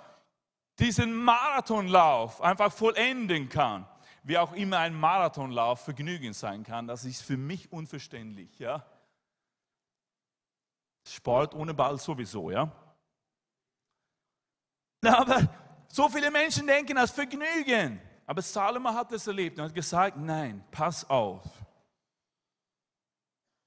[0.80, 3.88] diesen Marathonlauf einfach vollenden kann,
[4.24, 8.58] wie auch immer ein Marathonlauf Vergnügen sein kann, das ist für mich unverständlich.
[8.60, 8.86] Ja?
[11.06, 12.72] Sport ohne Ball sowieso, ja.
[15.06, 15.50] Aber
[15.88, 18.02] so viele Menschen denken als Vergnügen.
[18.26, 21.44] Aber Salomo hat es erlebt und hat gesagt, nein, pass auf.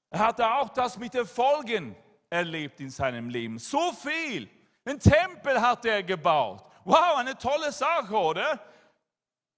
[0.09, 1.95] Er hatte auch das mit Erfolgen
[2.29, 3.59] erlebt in seinem Leben.
[3.59, 4.49] So viel.
[4.83, 6.63] Ein Tempel hat er gebaut.
[6.87, 8.61] Wow, eine tolle Sache, oder?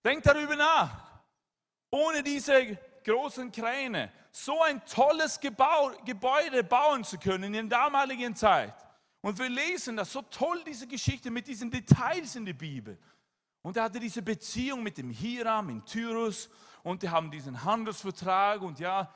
[0.03, 1.21] Denkt darüber nach.
[1.91, 8.35] Ohne diese großen Kräne so ein tolles Gebau, Gebäude bauen zu können in der damaligen
[8.35, 8.73] Zeit.
[9.21, 12.97] Und wir lesen das so toll, diese Geschichte mit diesen Details in der Bibel.
[13.61, 16.49] Und er hatte diese Beziehung mit dem Hiram in Tyrus
[16.81, 19.13] und die haben diesen Handelsvertrag und ja,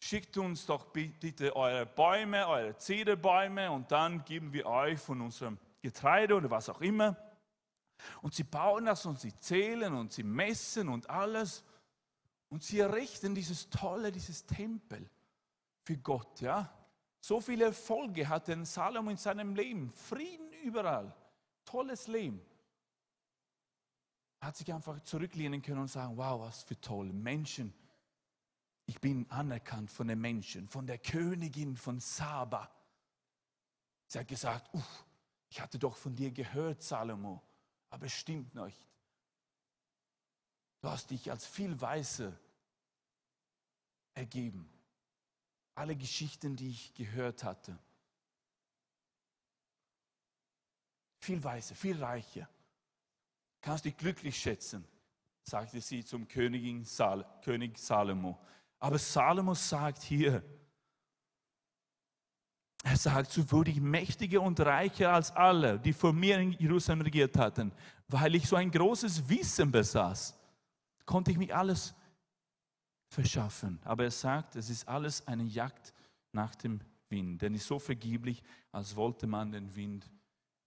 [0.00, 5.58] schickt uns doch bitte eure Bäume, eure Zederbäume und dann geben wir euch von unserem
[5.80, 7.16] Getreide oder was auch immer.
[8.20, 11.64] Und sie bauen das und sie zählen und sie messen und alles.
[12.48, 15.08] Und sie errichten dieses tolle, dieses Tempel
[15.82, 16.72] für Gott, ja.
[17.20, 19.92] So viele Erfolge hatte Salomo in seinem Leben.
[19.92, 21.14] Frieden überall.
[21.64, 22.42] Tolles Leben.
[24.40, 27.72] Er hat sich einfach zurücklehnen können und sagen, wow, was für tolle Menschen.
[28.86, 32.68] Ich bin anerkannt von den Menschen, von der Königin von Saba.
[34.08, 35.06] Sie hat gesagt, Uff,
[35.48, 37.40] ich hatte doch von dir gehört, Salomo,
[37.92, 38.76] aber es stimmt nicht.
[40.80, 42.32] Du hast dich als viel weiser
[44.14, 44.68] ergeben
[45.74, 47.78] alle Geschichten, die ich gehört hatte.
[51.20, 52.48] Viel weiser, viel reicher.
[53.60, 54.84] Kannst dich glücklich schätzen,
[55.44, 58.38] sagte sie zum Königin Sal König Salomo.
[58.80, 60.42] Aber Salomo sagt hier,
[62.82, 67.02] er sagt, so wurde ich mächtiger und reicher als alle, die vor mir in Jerusalem
[67.02, 67.72] regiert hatten,
[68.08, 70.36] weil ich so ein großes Wissen besaß,
[71.06, 71.94] konnte ich mich alles
[73.08, 73.78] verschaffen.
[73.84, 75.94] Aber er sagt, es ist alles eine Jagd
[76.32, 77.40] nach dem Wind.
[77.40, 78.42] Denn ist so vergeblich,
[78.72, 80.10] als wollte man den Wind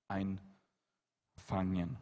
[0.08, 1.98] einfangen.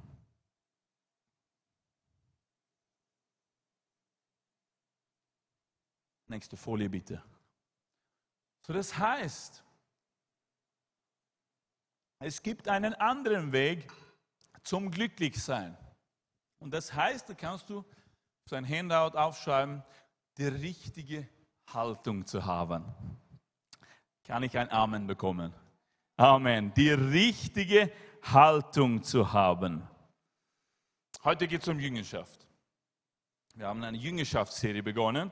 [6.27, 7.23] Nächste Folie bitte.
[8.65, 9.63] So, das heißt,
[12.23, 13.91] es gibt einen anderen Weg
[14.63, 15.77] zum Glücklichsein.
[16.59, 17.83] Und das heißt, da kannst du
[18.45, 19.83] so ein Handout aufschreiben,
[20.37, 21.27] die richtige
[21.73, 22.85] Haltung zu haben.
[24.23, 25.53] Kann ich ein Amen bekommen?
[26.15, 26.73] Amen.
[26.75, 29.85] Die richtige Haltung zu haben.
[31.25, 32.47] Heute geht es um Jüngerschaft.
[33.55, 35.29] Wir haben eine Jüngerschaftsserie begonnen.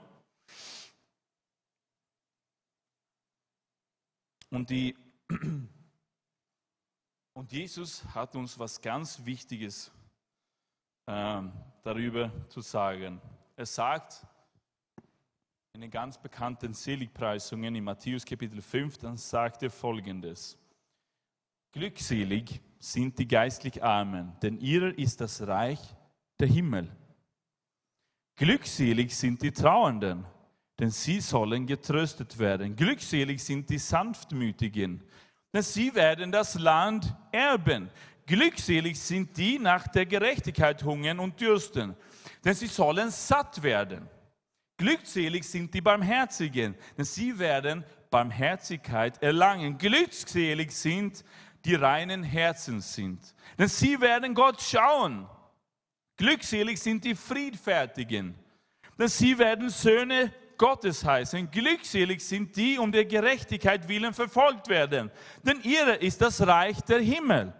[4.49, 4.97] Und, die,
[7.33, 9.91] und Jesus hat uns was ganz Wichtiges
[11.05, 11.41] äh,
[11.83, 13.21] darüber zu sagen.
[13.55, 14.25] Er sagt,
[15.73, 20.57] in den ganz bekannten Seligpreisungen in Matthäus Kapitel 5, dann sagt er folgendes.
[21.71, 25.79] Glückselig sind die geistlich Armen, denn ihrer ist das Reich
[26.39, 26.89] der Himmel.
[28.35, 30.25] Glückselig sind die Trauernden,
[30.79, 32.75] denn sie sollen getröstet werden.
[32.75, 35.01] Glückselig sind die Sanftmütigen,
[35.53, 37.89] denn sie werden das Land erben.
[38.25, 41.95] Glückselig sind die nach der Gerechtigkeit hungern und dürsten,
[42.45, 44.07] denn sie sollen satt werden.
[44.77, 49.77] Glückselig sind die Barmherzigen, denn sie werden Barmherzigkeit erlangen.
[49.77, 51.23] Glückselig sind
[51.65, 53.19] die reinen Herzen sind,
[53.57, 55.27] denn sie werden Gott schauen.
[56.17, 58.35] Glückselig sind die Friedfertigen,
[58.97, 61.49] denn sie werden Söhne Gottes heißen.
[61.49, 65.09] Glückselig sind die, um der Gerechtigkeit willen verfolgt werden,
[65.41, 67.51] denn ihre ist das Reich der Himmel.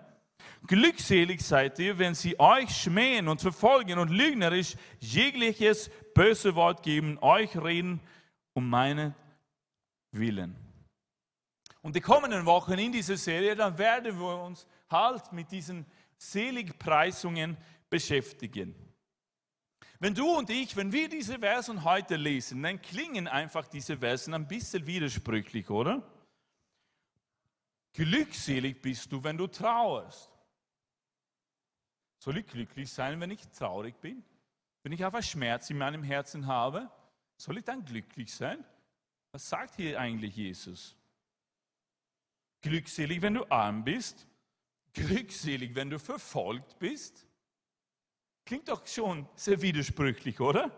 [0.67, 7.17] Glückselig seid ihr, wenn sie euch schmähen und verfolgen und lügnerisch jegliches böse Wort geben,
[7.21, 7.99] euch reden
[8.53, 9.15] um meinen
[10.11, 10.55] Willen.
[11.81, 15.87] Und die kommenden Wochen in dieser Serie, dann werden wir uns halt mit diesen
[16.19, 17.57] Seligpreisungen
[17.89, 18.75] beschäftigen.
[20.01, 24.33] Wenn du und ich, wenn wir diese Versen heute lesen, dann klingen einfach diese Versen
[24.33, 26.01] ein bisschen widersprüchlich, oder?
[27.93, 30.31] Glückselig bist du, wenn du trauerst.
[32.17, 34.23] Soll ich glücklich sein, wenn ich traurig bin?
[34.81, 36.89] Wenn ich einfach Schmerz in meinem Herzen habe?
[37.37, 38.65] Soll ich dann glücklich sein?
[39.33, 40.95] Was sagt hier eigentlich Jesus?
[42.61, 44.25] Glückselig, wenn du arm bist?
[44.93, 47.27] Glückselig, wenn du verfolgt bist?
[48.45, 50.71] Klingt doch schon sehr widersprüchlich, oder?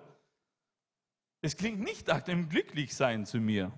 [1.41, 3.71] Es klingt nicht nach dem Glücklichsein zu mir.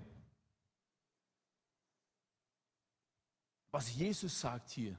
[3.72, 4.98] Was Jesus sagt hier,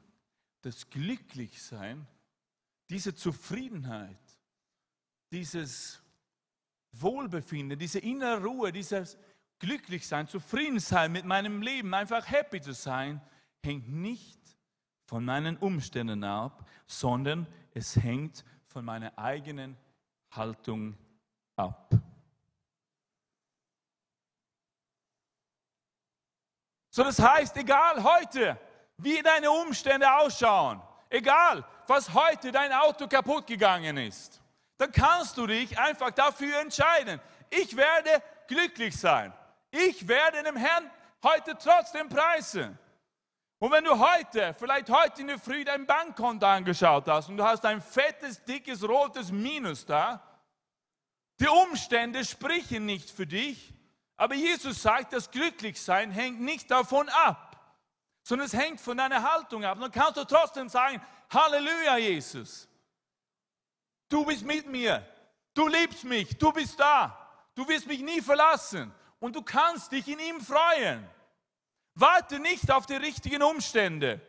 [0.63, 2.07] das Glücklichsein,
[2.91, 4.19] diese Zufriedenheit,
[5.31, 6.03] dieses
[6.93, 9.17] Wohlbefinden, diese innere Ruhe, dieses
[9.59, 13.21] Glücklichsein, Zufriedensein mit meinem Leben, einfach happy zu sein,
[13.63, 14.41] hängt nicht
[15.07, 18.45] von meinen Umständen ab, sondern es hängt
[18.77, 19.75] von meiner eigenen
[20.33, 20.99] Haltung
[21.57, 21.89] ab.
[26.91, 28.61] So, das heißt, egal heute,
[28.99, 34.43] wie deine Umstände ausschauen, egal, was heute dein Auto kaputt gegangen ist,
[34.77, 37.19] dann kannst du dich einfach dafür entscheiden.
[37.49, 39.33] Ich werde glücklich sein.
[39.71, 40.91] Ich werde dem Herrn
[41.23, 42.79] heute trotzdem preisen.
[43.59, 47.45] Und wenn du heute, vielleicht heute in der Früh dein Bankkonto angeschaut hast und du
[47.45, 50.23] hast ein fettes, dickes, rotes Minus da,
[51.41, 53.73] die Umstände sprechen nicht für dich,
[54.17, 57.47] aber Jesus sagt, das Glücklichsein hängt nicht davon ab,
[58.23, 59.79] sondern es hängt von deiner Haltung ab.
[59.81, 62.69] dann kannst du trotzdem sagen, Halleluja, Jesus.
[64.09, 65.07] Du bist mit mir.
[65.55, 66.37] Du liebst mich.
[66.39, 67.17] Du bist da.
[67.55, 68.93] Du wirst mich nie verlassen.
[69.19, 71.09] Und du kannst dich in ihm freuen.
[71.97, 74.21] Warte nicht auf die richtigen Umstände,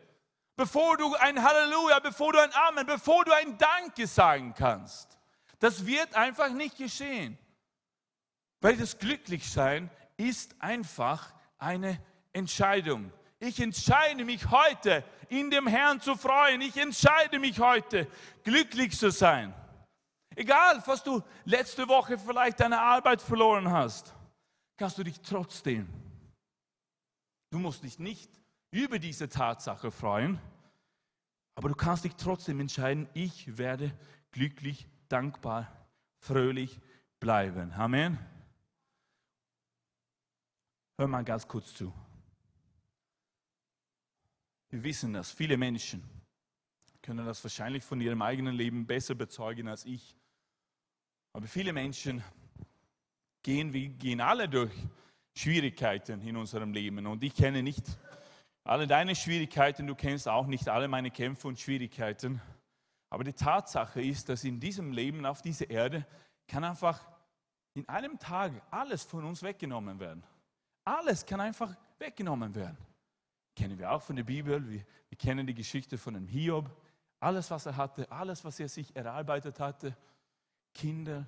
[0.56, 5.18] bevor du ein Halleluja, bevor du ein Amen, bevor du ein Danke sagen kannst.
[5.60, 7.38] Das wird einfach nicht geschehen.
[8.62, 12.02] Weil das Glücklichsein ist einfach eine
[12.32, 13.12] Entscheidung.
[13.40, 16.62] Ich entscheide mich heute, in dem Herrn zu freuen.
[16.62, 18.08] Ich entscheide mich heute,
[18.46, 19.54] glücklich zu sein.
[20.38, 24.14] Egal, was du letzte Woche vielleicht deine Arbeit verloren hast,
[24.78, 25.90] kannst du dich trotzdem,
[27.50, 28.30] du musst dich nicht
[28.72, 30.40] über diese Tatsache freuen,
[31.56, 33.98] aber du kannst dich trotzdem entscheiden, ich werde
[34.32, 35.88] glücklich, dankbar,
[36.20, 36.80] fröhlich
[37.20, 37.72] bleiben.
[37.74, 38.20] Amen.
[40.98, 41.94] Hör mal ganz kurz zu.
[44.70, 46.18] Wir wissen das, viele Menschen
[47.08, 50.14] können das wahrscheinlich von ihrem eigenen Leben besser bezeugen als ich.
[51.32, 52.22] Aber viele Menschen
[53.44, 54.74] gehen, wir gehen alle durch
[55.38, 57.06] Schwierigkeiten in unserem Leben.
[57.06, 57.86] Und ich kenne nicht
[58.64, 62.42] alle deine Schwierigkeiten, du kennst auch nicht alle meine Kämpfe und Schwierigkeiten.
[63.10, 66.06] Aber die Tatsache ist, dass in diesem Leben auf dieser Erde
[66.48, 67.00] kann einfach
[67.74, 70.24] in einem Tag alles von uns weggenommen werden.
[70.84, 72.78] Alles kann einfach weggenommen werden.
[73.56, 74.68] Kennen wir auch von der Bibel.
[74.70, 76.70] Wir, wir kennen die Geschichte von dem Hiob.
[77.20, 79.96] Alles, was er hatte, alles, was er sich erarbeitet hatte,
[80.74, 81.28] Kinder,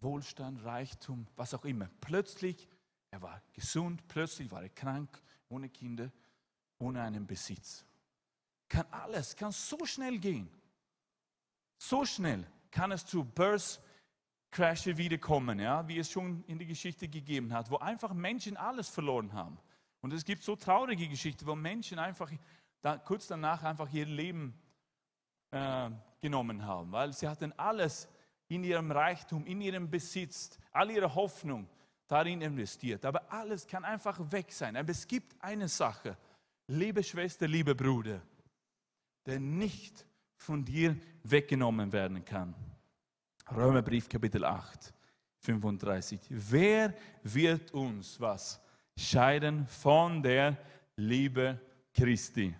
[0.00, 1.88] Wohlstand, Reichtum, was auch immer.
[2.00, 2.68] Plötzlich,
[3.14, 6.10] er war gesund, plötzlich war er krank, ohne Kinder,
[6.78, 7.84] ohne einen Besitz.
[8.68, 10.50] Kann alles, kann so schnell gehen.
[11.78, 13.80] So schnell kann es zu Börse
[14.50, 18.88] Crashe wiederkommen, ja, wie es schon in der Geschichte gegeben hat, wo einfach Menschen alles
[18.88, 19.58] verloren haben.
[20.00, 22.30] Und es gibt so traurige Geschichten, wo Menschen einfach
[22.82, 24.54] da, kurz danach einfach ihr Leben
[25.50, 25.90] äh,
[26.20, 28.08] genommen haben, weil sie hatten alles
[28.48, 31.68] in ihrem Reichtum, in ihrem Besitz, all ihre Hoffnung
[32.06, 33.04] darin investiert.
[33.04, 34.76] Aber alles kann einfach weg sein.
[34.76, 36.16] Aber es gibt eine Sache,
[36.66, 38.20] liebe Schwester, liebe Bruder,
[39.26, 42.54] der nicht von dir weggenommen werden kann.
[43.50, 44.92] Römerbrief Kapitel 8,
[45.40, 46.20] 35.
[46.28, 48.60] Wer wird uns was
[48.96, 50.56] scheiden von der
[50.96, 51.60] Liebe
[51.92, 52.54] Christi?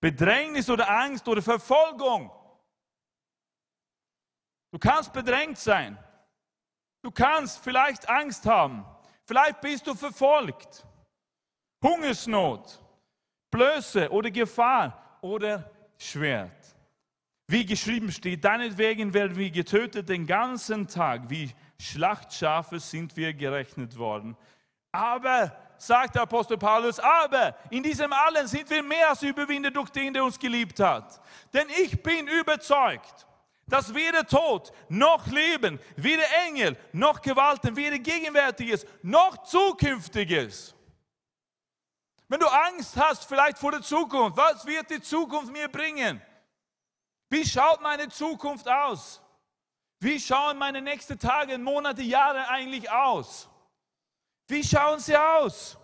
[0.00, 2.30] Bedrängnis oder Angst oder Verfolgung?
[4.72, 5.98] Du kannst bedrängt sein.
[7.02, 8.84] Du kannst vielleicht Angst haben.
[9.24, 10.86] Vielleicht bist du verfolgt.
[11.82, 12.80] Hungersnot,
[13.50, 16.76] Blöße oder Gefahr oder Schwert.
[17.48, 23.98] Wie geschrieben steht, deinetwegen werden wir getötet den ganzen Tag, wie Schlachtschafe sind wir gerechnet
[23.98, 24.36] worden.
[24.92, 29.90] Aber, sagt der Apostel Paulus, aber in diesem allen sind wir mehr als Überwinder durch
[29.90, 31.20] den, der uns geliebt hat.
[31.52, 33.26] Denn ich bin überzeugt,
[33.72, 40.74] dass weder Tod noch Leben, weder Engel noch Gewalten, weder Gegenwärtiges noch Zukünftiges.
[42.28, 46.20] Wenn du Angst hast vielleicht vor der Zukunft, was wird die Zukunft mir bringen?
[47.30, 49.22] Wie schaut meine Zukunft aus?
[50.00, 53.48] Wie schauen meine nächsten Tage, Monate, Jahre eigentlich aus?
[54.48, 55.78] Wie schauen sie aus?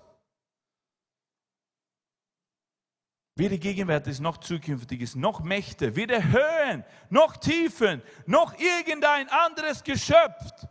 [3.39, 10.66] Weder Gegenwärtiges noch Zukünftiges, noch Mächte, weder Höhen, noch Tiefen, noch irgendein anderes Geschöpf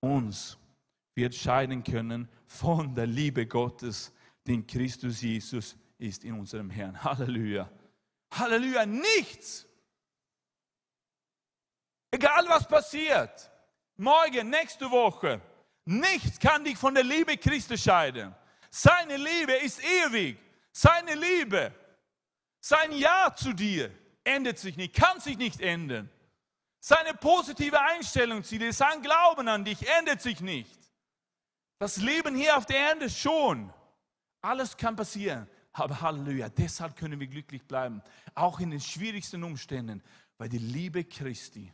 [0.00, 0.56] uns
[1.14, 4.12] wird scheiden können von der Liebe Gottes,
[4.46, 7.02] die in Christus Jesus ist, in unserem Herrn.
[7.04, 7.70] Halleluja.
[8.32, 9.66] Halleluja, nichts.
[12.10, 13.50] Egal was passiert,
[13.96, 15.40] morgen, nächste Woche,
[15.84, 18.34] nichts kann dich von der Liebe Christi scheiden.
[18.70, 20.38] Seine Liebe ist ewig.
[20.82, 21.74] Seine Liebe,
[22.58, 23.90] sein Ja zu dir
[24.24, 26.08] ändert sich nicht, kann sich nicht ändern.
[26.78, 30.78] Seine positive Einstellung zu dir, sein Glauben an dich ändert sich nicht.
[31.78, 33.70] Das Leben hier auf der Erde schon.
[34.40, 35.46] Alles kann passieren.
[35.74, 38.02] Aber Halleluja, deshalb können wir glücklich bleiben,
[38.34, 40.02] auch in den schwierigsten Umständen,
[40.38, 41.70] weil die Liebe Christi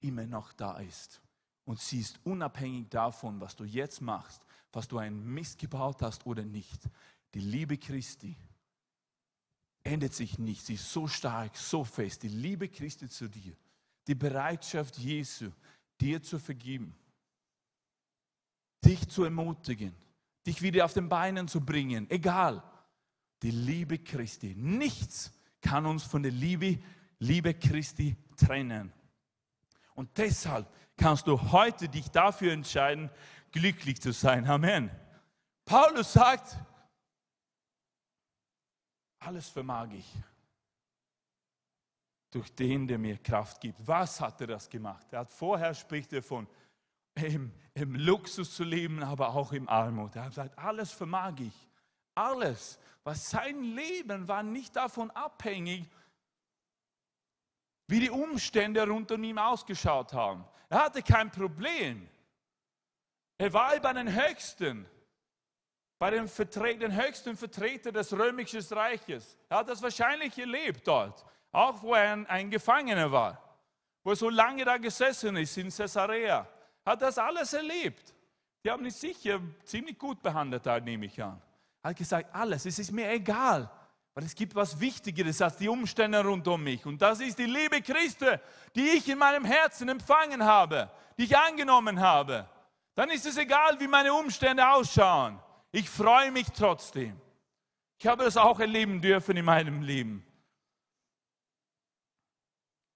[0.00, 1.22] immer noch da ist.
[1.64, 4.42] Und sie ist unabhängig davon, was du jetzt machst,
[4.72, 6.88] was du einen Mist gebaut hast oder nicht.
[7.34, 8.36] Die Liebe Christi
[9.82, 10.64] ändert sich nicht.
[10.64, 12.22] Sie ist so stark, so fest.
[12.22, 13.56] Die Liebe Christi zu dir.
[14.06, 15.50] Die Bereitschaft Jesu,
[16.00, 16.94] dir zu vergeben.
[18.84, 19.94] Dich zu ermutigen.
[20.46, 22.10] Dich wieder auf den Beinen zu bringen.
[22.10, 22.62] Egal.
[23.42, 24.54] Die Liebe Christi.
[24.56, 26.78] Nichts kann uns von der Liebe,
[27.18, 28.92] Liebe Christi trennen.
[29.94, 33.10] Und deshalb kannst du heute dich dafür entscheiden,
[33.52, 34.46] glücklich zu sein.
[34.46, 34.90] Amen.
[35.64, 36.56] Paulus sagt,
[39.26, 40.06] alles vermag ich
[42.30, 43.86] durch den, der mir Kraft gibt.
[43.86, 45.06] Was hat er das gemacht?
[45.12, 46.46] Er hat vorher spricht er von
[47.14, 50.16] im, im Luxus zu leben, aber auch im Armut.
[50.16, 51.68] Er hat gesagt, alles vermag ich.
[52.14, 55.88] Alles, was sein Leben war nicht davon abhängig,
[57.86, 60.44] wie die Umstände rund um ihn ausgeschaut haben.
[60.70, 62.08] Er hatte kein Problem.
[63.36, 64.86] Er war bei den Höchsten
[66.02, 66.26] bei dem
[66.80, 69.38] den höchsten Vertreter des römischen Reiches.
[69.48, 73.40] Er hat das wahrscheinlich erlebt dort, auch wo er ein, ein Gefangener war,
[74.02, 76.44] wo er so lange da gesessen ist in Caesarea.
[76.84, 78.12] Hat das alles erlebt.
[78.64, 81.40] Die haben ihn sicher ziemlich gut behandelt, da nehme ich an.
[81.84, 83.70] Er hat gesagt, alles, es ist mir egal,
[84.12, 86.84] weil es gibt was Wichtigeres als die Umstände rund um mich.
[86.84, 88.40] Und das ist die Liebe Christi,
[88.74, 92.48] die ich in meinem Herzen empfangen habe, die ich angenommen habe.
[92.96, 95.38] Dann ist es egal, wie meine Umstände ausschauen.
[95.74, 97.18] Ich freue mich trotzdem.
[97.98, 100.24] Ich habe das auch erleben dürfen in meinem Leben.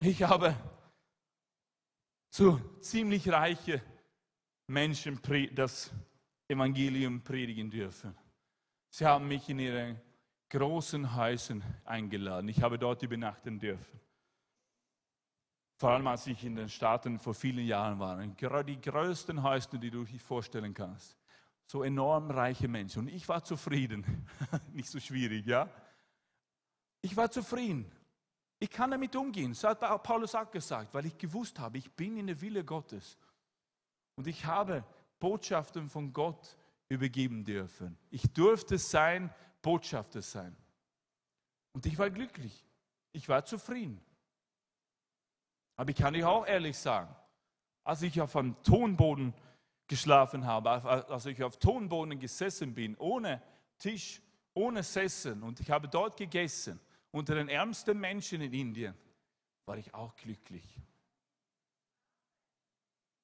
[0.01, 0.55] Ich habe
[2.29, 3.81] zu ziemlich reiche
[4.66, 5.18] Menschen
[5.55, 5.91] das
[6.49, 8.14] Evangelium predigen dürfen.
[8.91, 9.99] Sie haben mich in ihre
[10.51, 12.49] großen Häusern eingeladen.
[12.51, 14.01] Ich habe dort übernachten dürfen.
[15.79, 18.18] Vor allem als ich in den Staaten vor vielen Jahren war.
[18.64, 21.15] Die größten Häuser, die du dir vorstellen kannst
[21.66, 23.00] so enorm reiche Menschen.
[23.00, 24.28] Und ich war zufrieden.
[24.72, 25.68] Nicht so schwierig, ja?
[27.02, 27.90] Ich war zufrieden.
[28.58, 29.50] Ich kann damit umgehen.
[29.50, 33.18] Das hat Paulus auch gesagt, weil ich gewusst habe, ich bin in der Wille Gottes.
[34.14, 34.84] Und ich habe
[35.18, 36.56] Botschaften von Gott
[36.88, 37.98] übergeben dürfen.
[38.10, 40.56] Ich durfte sein Botschafter sein.
[41.72, 42.64] Und ich war glücklich.
[43.12, 44.00] Ich war zufrieden.
[45.76, 47.14] Aber ich kann dir auch ehrlich sagen,
[47.84, 49.34] als ich auf einem Tonboden
[49.87, 53.43] geschlafen habe, als ich auf Tonboden gesessen bin, ohne
[53.78, 54.20] Tisch,
[54.55, 56.80] ohne Sessel und ich habe dort gegessen,
[57.11, 58.95] unter den ärmsten Menschen in Indien,
[59.64, 60.80] war ich auch glücklich.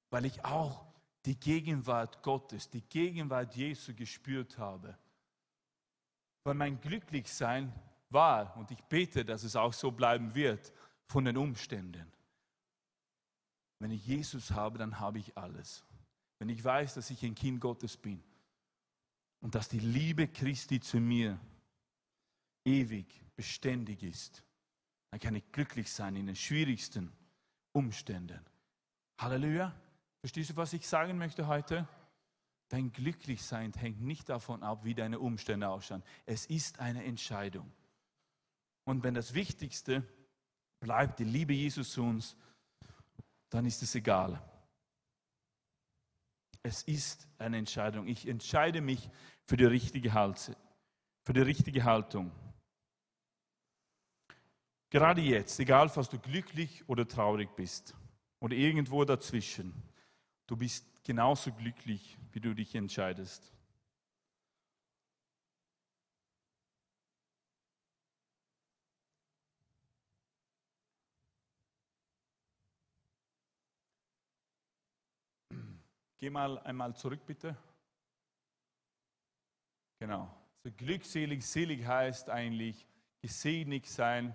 [0.09, 0.85] Weil ich auch
[1.25, 4.97] die Gegenwart Gottes, die Gegenwart Jesu gespürt habe.
[6.43, 7.73] Weil mein Glücklichsein
[8.09, 10.71] war, und ich bete, dass es auch so bleiben wird,
[11.05, 12.11] von den Umständen.
[13.79, 15.83] Wenn ich Jesus habe, dann habe ich alles
[16.39, 18.21] wenn ich weiß, dass ich ein Kind Gottes bin
[19.39, 21.39] und dass die Liebe Christi zu mir
[22.65, 23.05] ewig,
[23.35, 24.43] beständig ist,
[25.11, 27.11] dann kann ich glücklich sein in den schwierigsten
[27.71, 28.39] Umständen.
[29.17, 29.73] Halleluja.
[30.19, 31.87] Verstehst du, was ich sagen möchte heute?
[32.69, 36.03] Dein Glücklichsein hängt nicht davon ab, wie deine Umstände ausschauen.
[36.25, 37.71] Es ist eine Entscheidung.
[38.85, 40.07] Und wenn das Wichtigste
[40.79, 42.35] bleibt, die Liebe Jesus zu uns,
[43.49, 44.41] dann ist es egal,
[46.63, 48.07] es ist eine Entscheidung.
[48.07, 49.09] Ich entscheide mich
[49.45, 50.55] für die richtige, Haltung,
[51.21, 52.31] für die richtige Haltung.
[54.89, 57.95] Gerade jetzt, egal, was du glücklich oder traurig bist
[58.39, 59.73] oder irgendwo dazwischen,
[60.47, 63.52] du bist genauso glücklich, wie du dich entscheidest.
[76.23, 77.53] Geh mal einmal zurück, bitte.
[79.99, 80.33] Genau.
[80.63, 82.87] So glückselig, selig heißt eigentlich
[83.21, 84.33] gesegnet sein.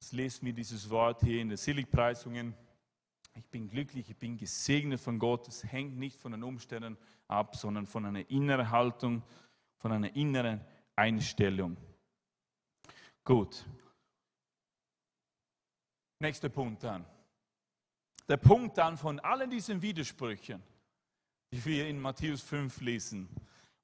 [0.00, 2.54] Das lesen wir dieses Wort hier in den Seligpreisungen.
[3.36, 5.48] Ich bin glücklich, ich bin gesegnet von Gott.
[5.48, 9.22] Es hängt nicht von den Umständen ab, sondern von einer inneren Haltung,
[9.78, 10.60] von einer inneren
[10.94, 11.78] Einstellung.
[13.24, 13.64] Gut.
[16.18, 17.06] Nächster Punkt dann.
[18.28, 20.62] Der Punkt dann von allen diesen Widersprüchen,
[21.52, 23.28] die wir in Matthäus 5 lesen.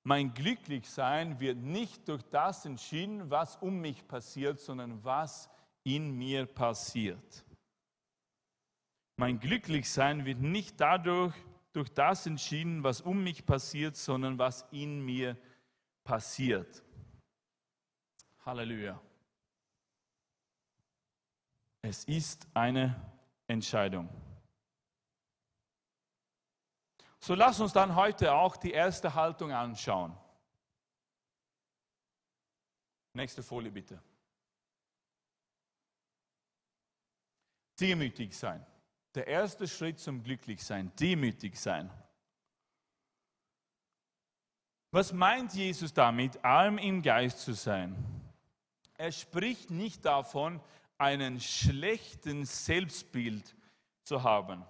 [0.03, 5.49] Mein Glücklichsein wird nicht durch das entschieden, was um mich passiert, sondern was
[5.83, 7.45] in mir passiert.
[9.17, 11.35] Mein Glücklichsein wird nicht dadurch
[11.73, 15.37] durch das entschieden, was um mich passiert, sondern was in mir
[16.05, 16.83] passiert.
[18.45, 19.01] Halleluja.
[21.83, 22.95] Es ist eine
[23.47, 24.09] Entscheidung.
[27.27, 30.15] So lass uns dann heute auch die erste Haltung anschauen.
[33.15, 33.99] Nächste Folie bitte.
[37.81, 38.63] Demütig sein.
[39.15, 41.91] Der erste Schritt zum Glücklichsein, demütig sein.
[44.91, 47.97] Was meint Jesus damit, arm im Geist zu sein?
[48.99, 50.61] Er spricht nicht davon,
[50.99, 53.57] einen schlechten Selbstbild
[54.03, 54.67] zu haben.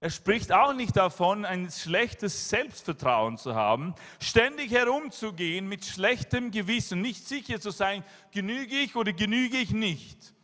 [0.00, 7.00] Er spricht auch nicht davon, ein schlechtes Selbstvertrauen zu haben, ständig herumzugehen mit schlechtem Gewissen,
[7.00, 10.34] nicht sicher zu sein, genüge ich oder genüge ich nicht.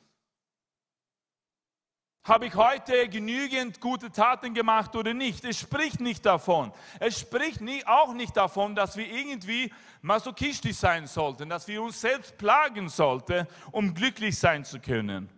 [2.24, 5.44] Habe ich heute genügend gute Taten gemacht oder nicht?
[5.44, 6.72] Es spricht nicht davon.
[6.98, 12.00] Es spricht nie, auch nicht davon, dass wir irgendwie masochistisch sein sollten, dass wir uns
[12.00, 15.28] selbst plagen sollten, um glücklich sein zu können.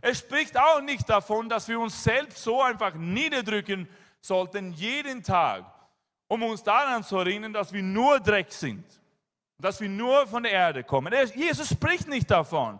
[0.00, 3.88] Es spricht auch nicht davon, dass wir uns selbst so einfach niederdrücken
[4.20, 5.64] sollten, jeden Tag,
[6.28, 8.84] um uns daran zu erinnern, dass wir nur Dreck sind,
[9.58, 11.12] dass wir nur von der Erde kommen.
[11.34, 12.78] Jesus spricht nicht davon.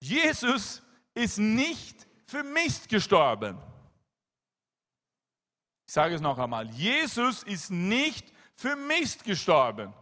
[0.00, 0.82] Jesus
[1.14, 3.58] ist nicht für Mist gestorben.
[5.86, 9.92] Ich sage es noch einmal, Jesus ist nicht für Mist gestorben.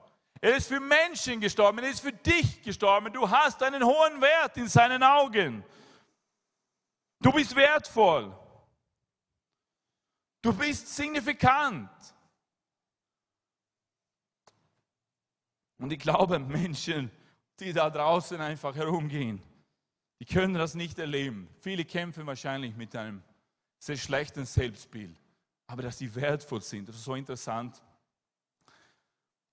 [0.40, 3.12] Er ist für Menschen gestorben, er ist für dich gestorben.
[3.12, 5.64] Du hast einen hohen Wert in seinen Augen.
[7.20, 8.36] Du bist wertvoll.
[10.40, 11.90] Du bist signifikant.
[15.78, 17.10] Und ich glaube, Menschen,
[17.58, 19.42] die da draußen einfach herumgehen,
[20.20, 21.48] die können das nicht erleben.
[21.60, 23.22] Viele kämpfen wahrscheinlich mit einem
[23.78, 25.16] sehr schlechten Selbstbild.
[25.66, 27.82] Aber dass sie wertvoll sind, das ist so interessant.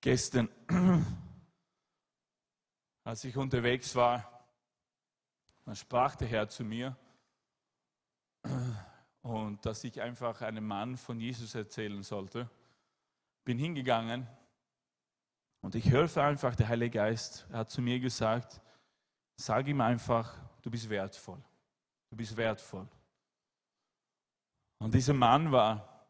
[0.06, 0.48] Gestern,
[3.04, 4.46] als ich unterwegs war,
[5.66, 6.96] dann sprach der Herr zu mir
[9.24, 12.48] und dass ich einfach einem Mann von Jesus erzählen sollte.
[13.46, 14.28] Bin hingegangen
[15.62, 18.62] und ich hörte einfach, der Heilige Geist hat zu mir gesagt,
[19.38, 21.44] sag ihm einfach, du bist wertvoll.
[22.12, 22.88] Du bist wertvoll.
[24.78, 26.08] Und dieser Mann war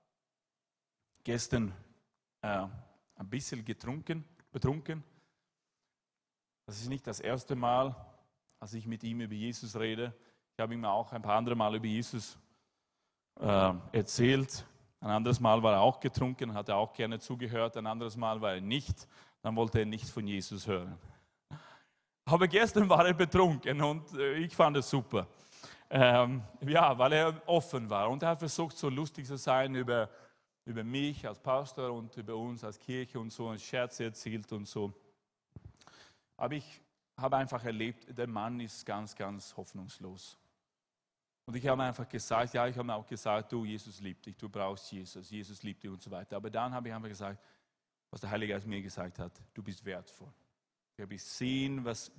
[1.24, 1.74] gestern
[2.42, 2.68] äh,
[3.16, 5.04] ein bisschen getrunken, betrunken.
[6.66, 7.96] Das ist nicht das erste Mal,
[8.60, 10.14] als ich mit ihm über Jesus rede.
[10.54, 12.38] Ich habe ihm auch ein paar andere Mal über Jesus
[13.40, 14.66] äh, erzählt.
[15.00, 17.78] Ein anderes Mal war er auch getrunken, hat er auch gerne zugehört.
[17.78, 19.08] Ein anderes Mal war er nicht.
[19.42, 20.98] Dann wollte er nichts von Jesus hören.
[22.26, 25.28] Aber gestern war er betrunken und äh, ich fand es super.
[25.88, 30.10] Ähm, ja, weil er offen war und er hat versucht, so lustig zu sein über,
[30.66, 34.68] über mich als Pastor und über uns als Kirche und so, ein Scherz erzählt und
[34.68, 34.94] so.
[36.38, 36.82] Aber ich
[37.18, 40.38] habe einfach erlebt, der Mann ist ganz, ganz hoffnungslos.
[41.46, 44.50] Und ich habe einfach gesagt, ja, ich habe auch gesagt, du, Jesus liebt dich, du
[44.50, 46.38] brauchst Jesus, Jesus liebt dich und so weiter.
[46.38, 47.40] Aber dann habe ich einfach gesagt,
[48.10, 50.34] was der Heilige Geist mir gesagt hat, du bist wertvoll.
[50.98, 52.12] Ich habe gesehen, was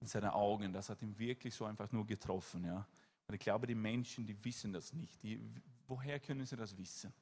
[0.00, 2.64] in seinen Augen, das hat ihn wirklich so einfach nur getroffen.
[2.64, 2.86] Ja.
[3.26, 5.20] Und ich glaube, die Menschen, die wissen das nicht.
[5.22, 5.40] Die,
[5.88, 7.12] woher können sie das wissen?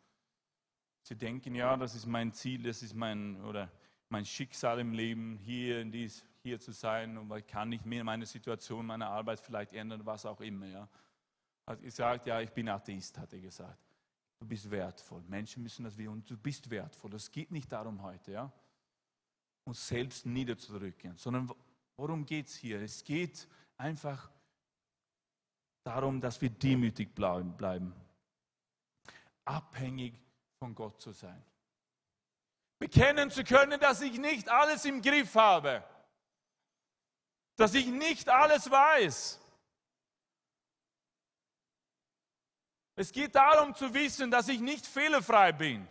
[1.03, 3.71] Sie denken, ja, das ist mein Ziel, das ist mein, oder
[4.09, 8.27] mein Schicksal im Leben, hier, dies, hier zu sein und ich kann nicht mehr meine
[8.27, 10.67] Situation, meine Arbeit vielleicht ändern, was auch immer.
[10.67, 10.89] Ja.
[11.67, 13.79] Hat gesagt, ja, ich bin Atheist, hat er gesagt.
[14.39, 15.23] Du bist wertvoll.
[15.29, 17.15] Menschen müssen das wissen und du bist wertvoll.
[17.15, 18.33] Es geht nicht darum heute.
[18.33, 18.53] Ja
[19.65, 21.51] uns selbst niederzudrücken, sondern
[21.97, 22.81] worum geht es hier?
[22.81, 24.31] Es geht einfach
[25.85, 27.57] darum, dass wir demütig bleiben,
[29.45, 30.15] abhängig
[30.59, 31.45] von Gott zu sein.
[32.79, 35.85] Bekennen zu können, dass ich nicht alles im Griff habe,
[37.57, 39.41] dass ich nicht alles weiß.
[42.97, 45.89] Es geht darum zu wissen, dass ich nicht fehlerfrei bin.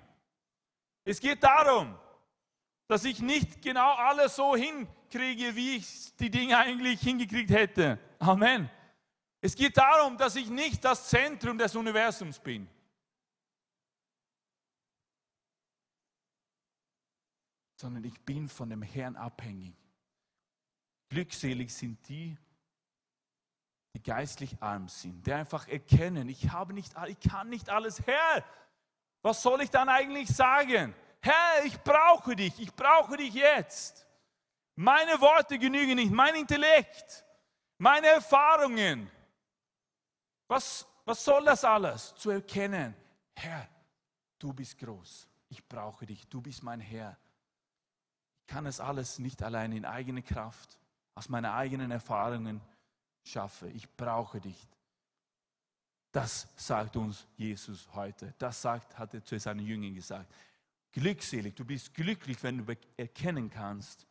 [1.04, 1.98] Es geht darum,
[2.88, 7.98] dass ich nicht genau alles so hinkriege, wie ich die Dinge eigentlich hingekriegt hätte.
[8.20, 8.70] Amen.
[9.40, 12.70] Es geht darum, dass ich nicht das Zentrum des Universums bin.
[17.82, 19.74] Sondern ich bin von dem Herrn abhängig.
[21.10, 22.38] Glückselig sind die,
[23.96, 28.06] die geistlich arm sind, die einfach erkennen, ich habe nicht, ich kann nicht alles.
[28.06, 28.46] Herr,
[29.24, 30.94] was soll ich dann eigentlich sagen?
[31.24, 34.06] Herr, ich brauche dich, ich brauche dich jetzt.
[34.76, 37.26] Meine Worte genügen nicht, mein Intellekt,
[37.80, 39.10] meine Erfahrungen.
[40.48, 42.14] Was, was soll das alles?
[42.14, 42.94] Zu erkennen,
[43.36, 43.68] Herr,
[44.38, 47.18] du bist groß, ich brauche dich, du bist mein Herr.
[48.52, 50.78] Ich kann es alles nicht allein in eigener Kraft,
[51.16, 52.60] aus meinen eigenen Erfahrungen
[53.24, 53.70] schaffe.
[53.70, 54.68] Ich brauche dich.
[56.12, 58.34] Das sagt uns Jesus heute.
[58.40, 60.30] Das sagt, hat er zu seinen Jüngern gesagt.
[60.92, 64.06] Glückselig, du bist glücklich, wenn du erkennen kannst,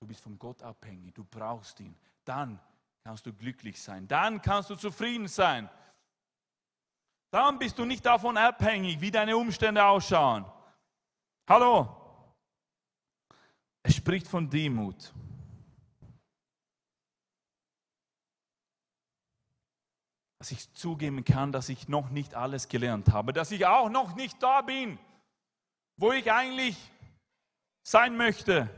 [0.00, 1.94] du bist von Gott abhängig, du brauchst ihn.
[2.24, 2.58] Dann
[3.04, 4.08] kannst du glücklich sein.
[4.08, 5.68] Dann kannst du zufrieden sein.
[7.30, 10.46] Dann bist du nicht davon abhängig, wie deine Umstände ausschauen.
[11.46, 12.07] Hallo?
[13.88, 15.14] Er spricht von Demut.
[20.38, 24.14] dass ich zugeben kann, dass ich noch nicht alles gelernt habe, dass ich auch noch
[24.14, 24.98] nicht da bin,
[25.96, 26.76] wo ich eigentlich
[27.82, 28.70] sein möchte.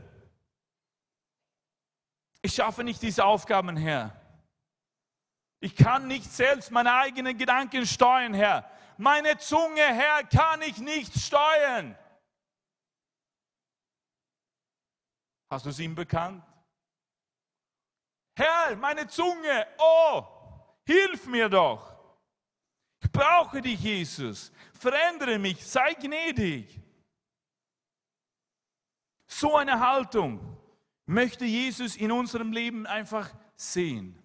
[2.41, 4.19] Ich schaffe nicht diese Aufgaben, Herr.
[5.59, 8.67] Ich kann nicht selbst meine eigenen Gedanken steuern, Herr.
[8.97, 11.95] Meine Zunge, Herr, kann ich nicht steuern.
[15.51, 16.43] Hast du es ihm bekannt?
[18.35, 20.25] Herr, meine Zunge, oh,
[20.85, 21.95] Hilf mir doch.
[23.03, 24.51] Ich brauche dich, Jesus.
[24.73, 26.79] Verändere mich, sei gnädig.
[29.27, 30.57] So eine Haltung
[31.05, 34.17] möchte Jesus in unserem Leben einfach sehen.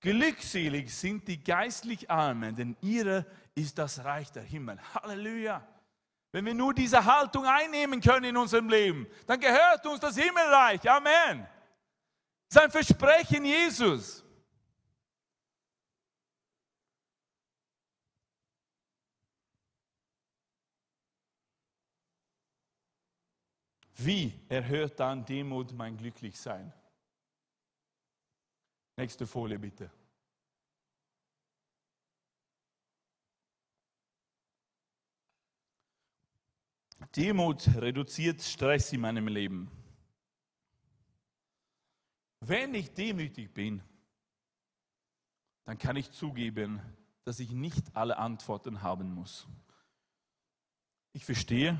[0.00, 4.78] Glückselig sind die geistlich Armen, denn ihre ist das Reich der Himmel.
[4.94, 5.66] Halleluja.
[6.32, 10.88] Wenn wir nur diese Haltung einnehmen können in unserem Leben, dann gehört uns das Himmelreich.
[10.90, 11.46] Amen.
[12.48, 14.22] Sein Versprechen Jesus.
[23.98, 26.72] Wie erhöht dann Demut mein Glücklichsein?
[28.96, 29.90] Nächste Folie bitte.
[37.14, 39.70] Demut reduziert Stress in meinem Leben.
[42.40, 43.82] Wenn ich demütig bin,
[45.64, 46.80] dann kann ich zugeben,
[47.24, 49.46] dass ich nicht alle Antworten haben muss.
[51.12, 51.78] Ich verstehe,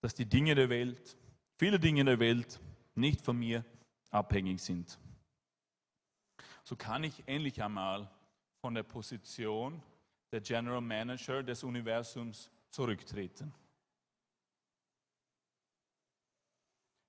[0.00, 1.16] dass die Dinge der Welt
[1.56, 2.60] viele Dinge in der Welt
[2.94, 3.64] nicht von mir
[4.10, 4.98] abhängig sind.
[6.64, 8.10] So kann ich endlich einmal
[8.60, 9.82] von der Position
[10.32, 13.52] der General Manager des Universums zurücktreten.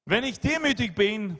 [0.05, 1.37] Wenn ich demütig bin,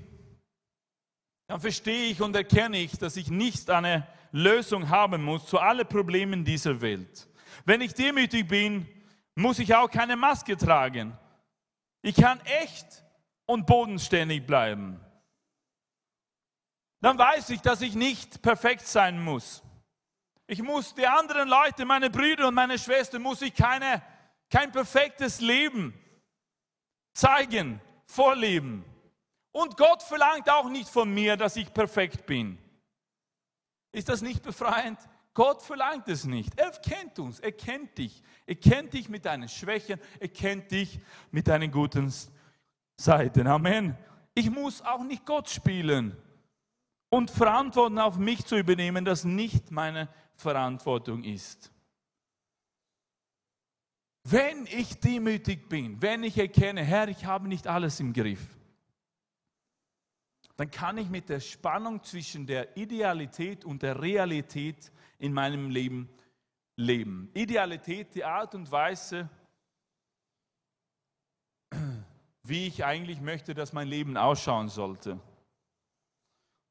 [1.48, 5.88] dann verstehe ich und erkenne ich, dass ich nicht eine Lösung haben muss zu allen
[5.88, 7.28] Problemen dieser Welt.
[7.64, 8.88] Wenn ich demütig bin,
[9.36, 11.18] muss ich auch keine Maske tragen.
[12.02, 13.04] Ich kann echt
[13.46, 15.00] und bodenständig bleiben.
[17.02, 19.62] Dann weiß ich, dass ich nicht perfekt sein muss.
[20.48, 24.02] Ich muss die anderen Leute, meine Brüder und meine Schwestern, muss ich keine,
[24.50, 25.94] kein perfektes Leben
[27.14, 28.84] zeigen, vorleben.
[29.52, 32.58] Und Gott verlangt auch nicht von mir, dass ich perfekt bin.
[33.92, 35.00] Ist das nicht befreiend?
[35.34, 36.58] Gott verlangt es nicht.
[36.58, 38.24] Er kennt uns, er kennt dich.
[38.46, 41.00] Er kennt dich mit deinen Schwächen, er kennt dich
[41.32, 42.14] mit deinen guten
[42.98, 43.48] Seiten.
[43.48, 43.98] Amen.
[44.34, 46.16] Ich muss auch nicht Gott spielen
[47.10, 51.72] und Verantwortung auf mich zu übernehmen, das nicht meine Verantwortung ist.
[54.28, 58.58] Wenn ich demütig bin, wenn ich erkenne, Herr, ich habe nicht alles im Griff,
[60.58, 66.10] dann kann ich mit der Spannung zwischen der Idealität und der Realität in meinem Leben
[66.76, 67.30] leben.
[67.36, 69.30] Idealität, die Art und Weise,
[72.42, 75.20] wie ich eigentlich möchte, dass mein Leben ausschauen sollte.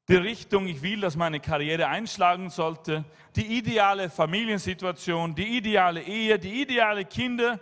[0.07, 3.03] Die Richtung, ich will, dass meine Karriere einschlagen sollte,
[3.35, 7.59] die ideale Familiensituation, die ideale Ehe, die ideale Kinder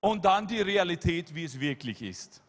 [0.00, 2.42] und dann die Realität, wie es wirklich ist.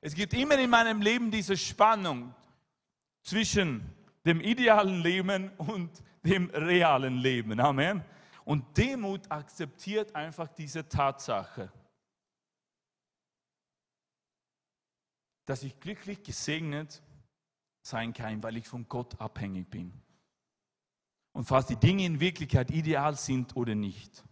[0.00, 2.34] Es gibt immer in meinem Leben diese Spannung
[3.22, 3.82] zwischen
[4.24, 5.90] dem idealen Leben und
[6.22, 7.58] dem realen Leben.
[7.60, 8.04] Amen.
[8.44, 11.72] Und Demut akzeptiert einfach diese Tatsache,
[15.46, 17.02] dass ich glücklich gesegnet
[17.82, 19.92] sein kann, weil ich von Gott abhängig bin.
[21.32, 24.24] Und falls die Dinge in Wirklichkeit ideal sind oder nicht.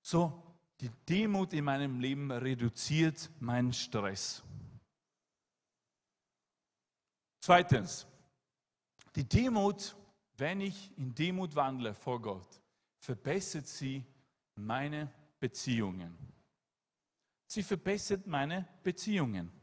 [0.00, 0.42] So,
[0.80, 4.42] die Demut in meinem Leben reduziert meinen Stress.
[7.40, 8.06] Zweitens,
[9.14, 9.96] die Demut,
[10.36, 12.62] wenn ich in Demut wandle vor Gott,
[13.00, 14.04] verbessert sie
[14.54, 16.16] meine Beziehungen.
[17.46, 19.57] Sie verbessert meine Beziehungen.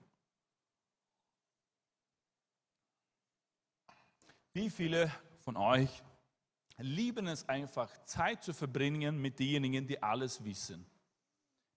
[4.55, 6.01] Wie viele von euch
[6.77, 10.85] lieben es einfach, Zeit zu verbringen mit denjenigen, die alles wissen,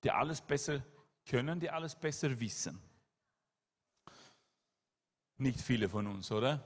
[0.05, 0.81] die alles besser
[1.29, 2.81] können, die alles besser wissen?
[5.39, 6.64] Nicht viele von uns, oder?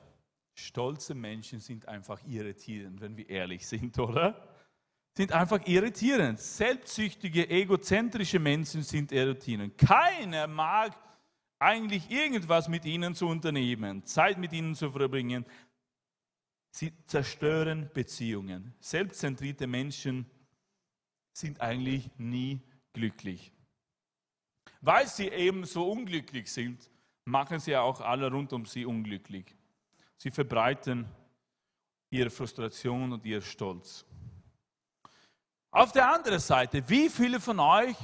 [0.53, 4.47] Stolze Menschen sind einfach irritierend, wenn wir ehrlich sind, oder?
[5.17, 6.39] Sind einfach irritierend.
[6.39, 9.79] Selbstsüchtige, egozentrische Menschen sind irritierend.
[9.79, 10.95] Keiner mag
[11.59, 15.47] eigentlich irgendwas mit ihnen zu unternehmen, Zeit mit ihnen zu verbringen.
[16.73, 18.75] Sie zerstören Beziehungen.
[18.81, 20.27] Selbstzentrierte Menschen
[21.33, 22.61] sind eigentlich nie
[22.95, 23.53] glücklich.
[24.81, 26.91] Weil sie eben so unglücklich sind,
[27.25, 29.55] machen sie auch alle rund um sie unglücklich.
[30.17, 31.07] Sie verbreiten
[32.11, 34.07] ihre Frustration und ihr Stolz.
[35.71, 37.97] Auf der anderen Seite, wie viele von euch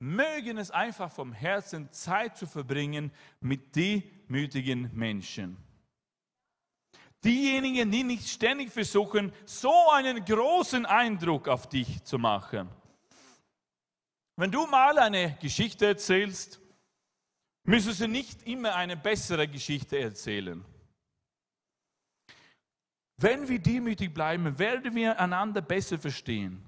[0.00, 5.56] mögen es einfach vom Herzen Zeit zu verbringen mit demütigen Menschen?
[7.22, 12.70] Diejenigen, die nicht ständig versuchen, so einen großen Eindruck auf dich zu machen.
[14.36, 16.60] Wenn du mal eine Geschichte erzählst,
[17.64, 20.64] müssen du nicht immer eine bessere Geschichte erzählen.
[23.18, 26.66] Wenn wir demütig bleiben, werden wir einander besser verstehen.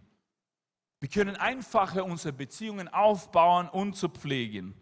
[1.01, 4.75] Wir können einfacher unsere Beziehungen aufbauen und zu pflegen.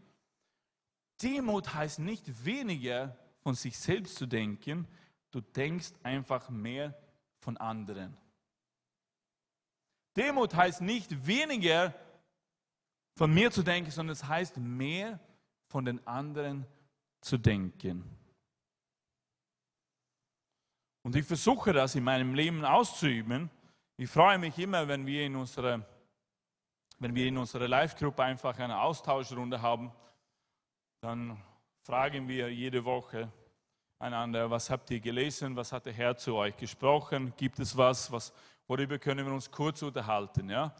[1.22, 4.88] Demut heißt nicht weniger von sich selbst zu denken,
[5.30, 6.94] du denkst einfach mehr
[7.38, 8.16] von anderen.
[10.16, 11.94] Demut heißt nicht weniger
[13.16, 15.20] von mir zu denken, sondern es heißt mehr
[15.68, 16.66] von den anderen
[17.20, 18.04] zu denken.
[21.02, 23.50] Und ich versuche das in meinem Leben auszuüben.
[23.96, 25.86] Ich freue mich immer, wenn wir in unserer,
[26.98, 29.92] wenn wir in unserer Live-Gruppe einfach eine Austauschrunde haben.
[31.00, 31.42] Dann
[31.82, 33.32] fragen wir jede Woche
[34.00, 38.10] einander, was habt ihr gelesen, was hat der Herr zu euch gesprochen, gibt es was,
[38.10, 38.32] was
[38.66, 40.48] worüber können wir uns kurz unterhalten.
[40.48, 40.74] Ja?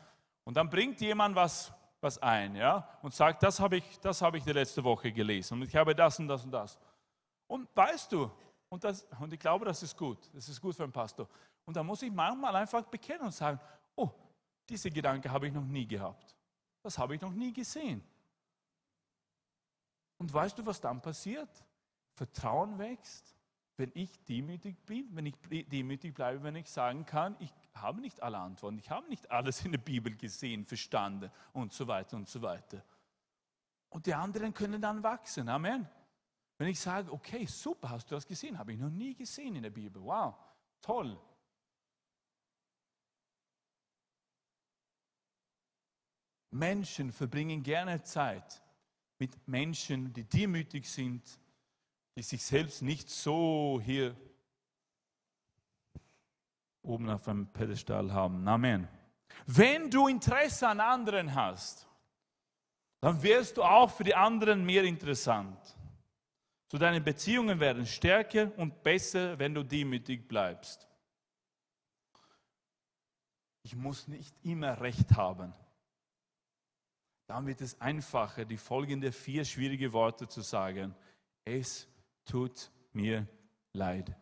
[0.44, 2.88] Und dann bringt jemand was, was ein ja?
[3.02, 6.18] und sagt, das habe ich, habe ich die letzte Woche gelesen und ich habe das
[6.18, 6.78] und das und das.
[7.46, 8.30] Und weißt du,
[8.70, 10.30] und, das, und ich glaube, das ist gut.
[10.32, 11.28] Das ist gut für einen Pastor.
[11.64, 13.60] Und da muss ich manchmal einfach bekennen und sagen,
[13.96, 14.10] oh,
[14.68, 16.36] diese Gedanke habe ich noch nie gehabt.
[16.82, 18.02] Das habe ich noch nie gesehen.
[20.16, 21.48] Und weißt du, was dann passiert?
[22.20, 23.34] Vertrauen wächst,
[23.78, 28.22] wenn ich demütig bin, wenn ich demütig bleibe, wenn ich sagen kann, ich habe nicht
[28.22, 32.28] alle Antworten, ich habe nicht alles in der Bibel gesehen, verstanden und so weiter und
[32.28, 32.84] so weiter.
[33.88, 35.48] Und die anderen können dann wachsen.
[35.48, 35.88] Amen.
[36.58, 38.58] Wenn ich sage, okay, super, hast du das gesehen?
[38.58, 40.02] Habe ich noch nie gesehen in der Bibel.
[40.04, 40.34] Wow,
[40.82, 41.18] toll.
[46.50, 48.62] Menschen verbringen gerne Zeit
[49.18, 51.40] mit Menschen, die demütig sind,
[52.16, 54.16] die sich selbst nicht so hier
[56.82, 58.46] oben auf einem Pedestal haben.
[58.46, 58.88] Amen.
[59.46, 61.86] Wenn du Interesse an anderen hast,
[63.00, 65.58] dann wirst du auch für die anderen mehr interessant.
[66.70, 70.86] So deine Beziehungen werden stärker und besser, wenn du demütig bleibst.
[73.62, 75.52] Ich muss nicht immer recht haben.
[77.26, 80.94] Dann wird es einfacher, die folgenden vier schwierige Worte zu sagen.
[81.44, 81.88] Es
[82.30, 83.26] tut mir
[83.72, 84.14] leid.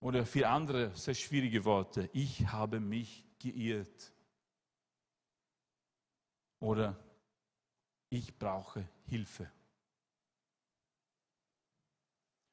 [0.00, 2.08] Oder vier andere sehr schwierige Worte.
[2.12, 4.12] Ich habe mich geirrt.
[6.60, 6.98] Oder
[8.10, 9.50] ich brauche Hilfe.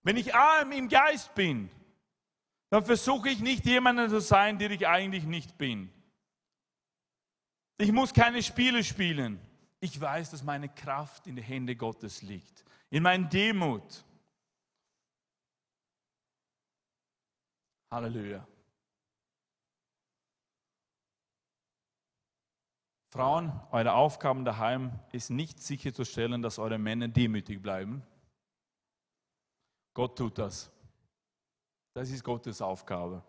[0.03, 1.69] Wenn ich arm im Geist bin,
[2.69, 5.91] dann versuche ich nicht jemanden zu sein, der ich eigentlich nicht bin.
[7.77, 9.39] Ich muss keine Spiele spielen.
[9.79, 14.05] Ich weiß, dass meine Kraft in den Händen Gottes liegt, in meiner Demut.
[17.91, 18.45] Halleluja.
[23.13, 28.03] Frauen, eure Aufgaben daheim ist nicht sicherzustellen, dass eure Männer demütig bleiben
[29.97, 30.71] Gott tut das.
[31.95, 33.23] Das ist Gottes Aufgabe.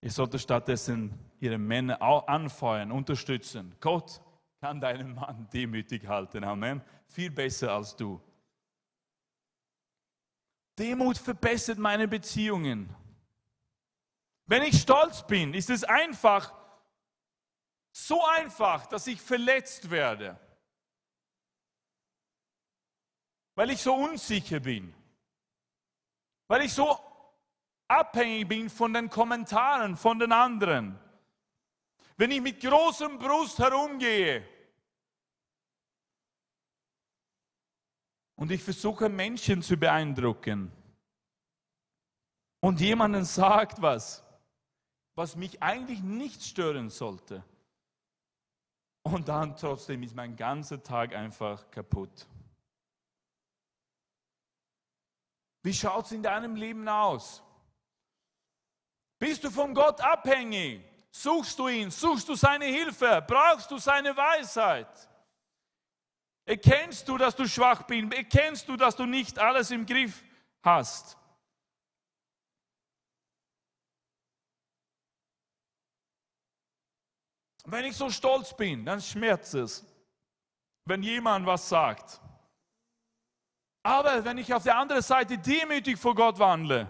[0.00, 3.76] Ihr solltet stattdessen ihre Männer anfeuern, unterstützen.
[3.80, 4.22] Gott
[4.60, 6.44] kann deinen Mann demütig halten.
[6.44, 6.82] Amen.
[7.06, 8.20] Viel besser als du.
[10.78, 12.94] Demut verbessert meine Beziehungen.
[14.46, 16.54] Wenn ich stolz bin, ist es einfach,
[17.92, 20.38] so einfach, dass ich verletzt werde.
[23.54, 24.94] Weil ich so unsicher bin.
[26.46, 26.98] Weil ich so
[27.88, 30.98] abhängig bin von den Kommentaren von den anderen.
[32.18, 34.44] Wenn ich mit großem Brust herumgehe
[38.34, 40.72] und ich versuche Menschen zu beeindrucken
[42.58, 44.24] und jemanden sagt was,
[45.14, 47.44] was mich eigentlich nicht stören sollte.
[49.02, 52.26] Und dann trotzdem ist mein ganzer Tag einfach kaputt.
[55.62, 57.44] Wie schaut es in deinem Leben aus?
[59.20, 60.97] Bist du von Gott abhängig?
[61.20, 61.90] Suchst du ihn?
[61.90, 63.24] Suchst du seine Hilfe?
[63.26, 65.08] Brauchst du seine Weisheit?
[66.44, 68.14] Erkennst du, dass du schwach bist?
[68.14, 70.22] Erkennst du, dass du nicht alles im Griff
[70.62, 71.16] hast?
[77.64, 79.84] Wenn ich so stolz bin, dann schmerzt es,
[80.84, 82.20] wenn jemand was sagt.
[83.82, 86.88] Aber wenn ich auf der anderen Seite demütig vor Gott wandle,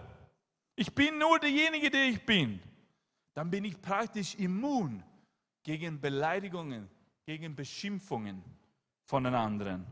[0.75, 2.61] ich bin nur derjenige, der ich bin,
[3.33, 5.03] dann bin ich praktisch immun
[5.63, 6.89] gegen Beleidigungen,
[7.25, 8.43] gegen Beschimpfungen
[9.03, 9.85] von den anderen.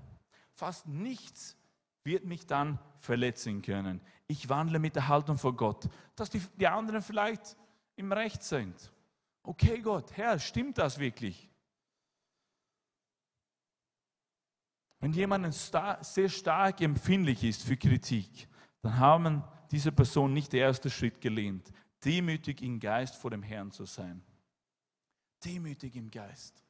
[0.53, 1.55] Fast nichts
[2.03, 4.01] wird mich dann verletzen können.
[4.27, 7.55] Ich wandle mit der Haltung vor Gott, dass die, die anderen vielleicht
[7.95, 8.91] im Recht sind.
[9.43, 11.49] Okay, Gott, Herr, stimmt das wirklich?
[14.99, 18.47] Wenn jemand sehr stark empfindlich ist für Kritik,
[18.81, 21.71] dann haben diese Person nicht der erste Schritt gelehnt,
[22.07, 24.23] demütig im Geist vor dem Herrn zu sein.
[25.43, 26.63] Demütig im Geist.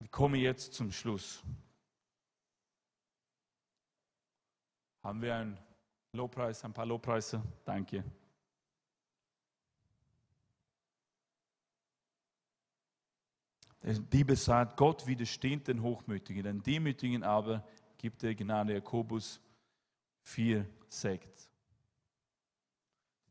[0.00, 1.44] Ich komme jetzt zum Schluss.
[5.02, 5.58] Haben wir einen
[6.12, 7.42] Lobpreis, ein paar Lobpreise?
[7.66, 8.02] Danke.
[13.82, 18.72] Die Bibel sagt, Gott widersteht den Hochmütigen, den Demütigen aber gibt er Gnade.
[18.72, 19.42] Jakobus
[20.22, 21.50] 4, 6.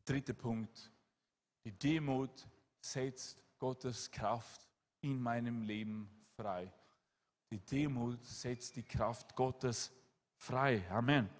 [0.04, 0.93] Dritter Punkt.
[1.64, 2.46] Die Demut
[2.80, 4.68] setzt Gottes Kraft
[5.00, 6.70] in meinem Leben frei.
[7.50, 9.92] Die Demut setzt die Kraft Gottes
[10.36, 10.84] frei.
[10.90, 11.30] Amen.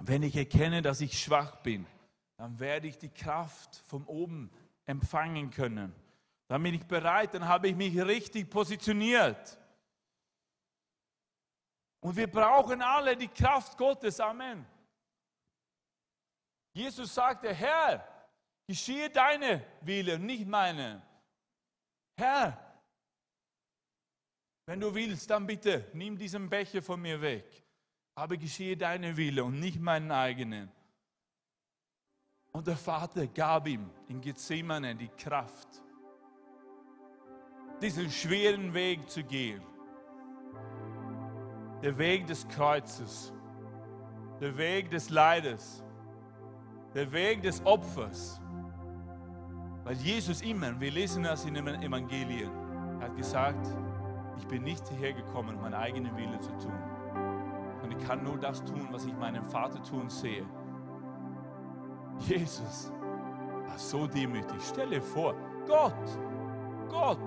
[0.00, 1.86] Wenn ich erkenne, dass ich schwach bin,
[2.36, 4.50] dann werde ich die Kraft von oben
[4.86, 5.94] empfangen können.
[6.48, 9.58] Dann bin ich bereit, dann habe ich mich richtig positioniert.
[12.00, 14.18] Und wir brauchen alle die Kraft Gottes.
[14.20, 14.66] Amen.
[16.72, 18.06] Jesus sagte, Herr,
[18.70, 21.02] geschehe deine Wille, nicht meine.
[22.16, 22.56] Herr,
[24.64, 27.64] wenn du willst, dann bitte nimm diesen Becher von mir weg.
[28.14, 30.70] Aber geschehe deine Wille und nicht meinen eigenen.
[32.52, 35.82] Und der Vater gab ihm in Gethsemane die Kraft
[37.82, 39.62] diesen schweren Weg zu gehen.
[41.82, 43.32] Der Weg des Kreuzes,
[44.40, 45.82] der Weg des Leides,
[46.94, 48.40] der Weg des Opfers.
[49.84, 52.50] Weil Jesus immer, wir lesen das in den Evangelien,
[53.00, 53.66] hat gesagt,
[54.36, 56.72] ich bin nicht hierher gekommen, um meinen eigenen Wille zu tun.
[57.82, 60.44] Und ich kann nur das tun, was ich meinen Vater tun sehe.
[62.18, 62.92] Jesus
[63.66, 64.62] war so demütig.
[64.62, 65.34] Stelle vor,
[65.66, 66.18] Gott,
[66.88, 67.18] Gott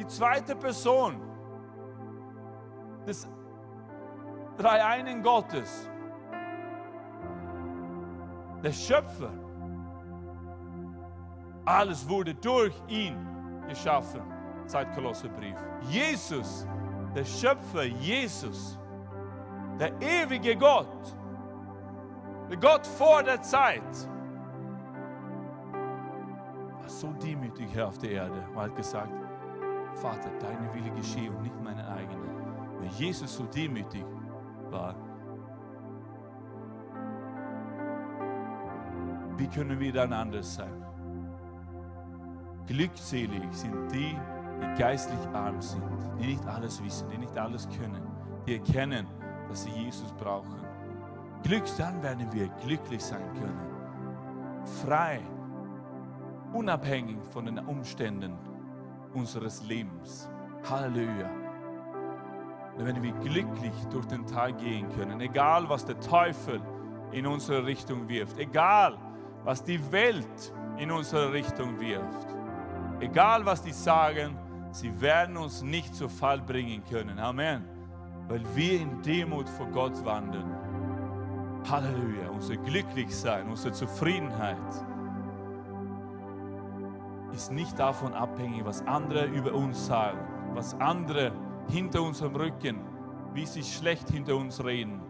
[0.00, 1.20] die zweite Person
[3.06, 3.28] des
[4.56, 5.90] dreieinen Gottes,
[8.62, 9.30] der Schöpfer.
[11.64, 13.16] Alles wurde durch ihn
[13.68, 14.22] geschaffen,
[14.66, 15.56] seit Kolosserbrief.
[15.88, 16.66] Jesus,
[17.14, 18.78] der Schöpfer, Jesus,
[19.78, 21.16] der ewige Gott,
[22.48, 24.08] der Gott vor der Zeit,
[26.80, 29.12] war so demütig hier auf der Erde und hat gesagt,
[29.94, 32.26] Vater, deine Wille geschehe und nicht meine eigene.
[32.80, 34.04] Wenn Jesus so demütig
[34.70, 34.94] war,
[39.36, 40.89] wie können wir dann anders sein?
[42.70, 44.16] Glückselig sind die,
[44.60, 45.82] die geistlich arm sind,
[46.20, 48.00] die nicht alles wissen, die nicht alles können,
[48.46, 49.08] die erkennen,
[49.48, 50.60] dass sie Jesus brauchen.
[51.42, 53.58] Glücks, dann werden wir glücklich sein können.
[54.86, 55.18] Frei,
[56.52, 58.38] unabhängig von den Umständen,
[59.14, 60.30] unseres Lebens.
[60.70, 61.28] Halleluja.
[62.76, 65.20] dann werden wir glücklich durch den Tag gehen können.
[65.20, 66.60] Egal, was der Teufel
[67.10, 68.38] in unsere Richtung wirft.
[68.38, 68.96] Egal,
[69.42, 72.39] was die Welt in unsere Richtung wirft.
[73.00, 74.36] Egal, was die sagen,
[74.72, 77.18] sie werden uns nicht zu Fall bringen können.
[77.18, 77.64] Amen.
[78.28, 80.54] Weil wir in Demut vor Gott wandeln.
[81.68, 82.28] Halleluja.
[82.30, 84.56] Unser Glücklichsein, unsere Zufriedenheit
[87.32, 90.18] ist nicht davon abhängig, was andere über uns sagen,
[90.54, 91.32] was andere
[91.68, 92.80] hinter unserem Rücken,
[93.32, 95.00] wie sie schlecht hinter uns reden.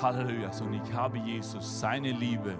[0.00, 2.56] Halleluja, sondern ich habe Jesus, seine Liebe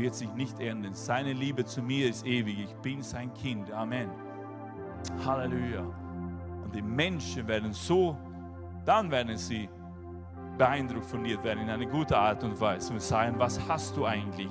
[0.00, 0.94] wird sich nicht ändern.
[0.94, 2.58] Seine Liebe zu mir ist ewig.
[2.60, 3.70] Ich bin sein Kind.
[3.70, 4.10] Amen.
[5.24, 5.82] Halleluja.
[6.64, 8.16] Und die Menschen werden so,
[8.84, 9.68] dann werden sie
[10.56, 14.04] beeindruckt von dir werden in eine gute Art und Weise und sagen, was hast du
[14.04, 14.50] eigentlich?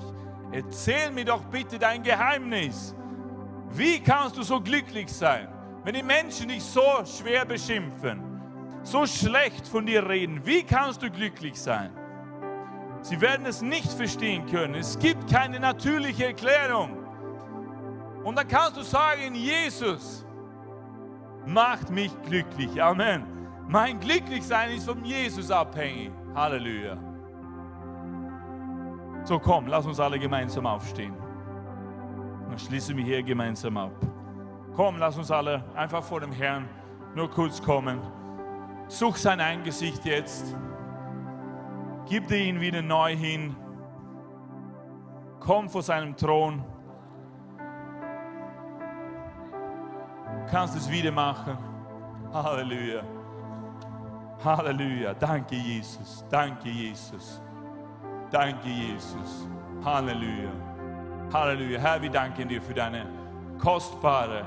[0.52, 2.96] Erzähl mir doch bitte dein Geheimnis.
[3.72, 5.48] Wie kannst du so glücklich sein,
[5.84, 8.42] wenn die Menschen dich so schwer beschimpfen,
[8.82, 10.44] so schlecht von dir reden?
[10.44, 11.92] Wie kannst du glücklich sein?
[13.02, 14.76] Sie werden es nicht verstehen können.
[14.76, 16.98] Es gibt keine natürliche Erklärung.
[18.24, 20.26] Und dann kannst du sagen, Jesus
[21.46, 22.82] macht mich glücklich.
[22.82, 23.26] Amen.
[23.68, 26.12] Mein Glücklichsein ist von Jesus abhängig.
[26.36, 26.98] Halleluja.
[29.24, 31.14] So komm, lass uns alle gemeinsam aufstehen.
[32.50, 33.92] Dann schließen wir hier gemeinsam ab.
[34.76, 36.68] Komm, lass uns alle einfach vor dem Herrn
[37.16, 38.00] nur kurz kommen.
[38.88, 40.56] Such sein Angesicht jetzt.
[42.10, 43.56] Gib dir ihn wieder neu hin.
[45.40, 46.64] Komm vor seinem Thron.
[50.26, 51.56] Du kannst es wieder machen.
[52.34, 53.04] Halleluja.
[54.44, 55.14] Halleluja.
[55.14, 56.26] Danke, Jesus.
[56.32, 57.40] Danke, Jesus.
[58.32, 59.48] Danke, Jesus.
[59.86, 60.52] Halleluja.
[61.32, 61.80] Halleluja.
[61.80, 63.06] Herr, wir danken dir für deine
[63.60, 64.46] kostbare,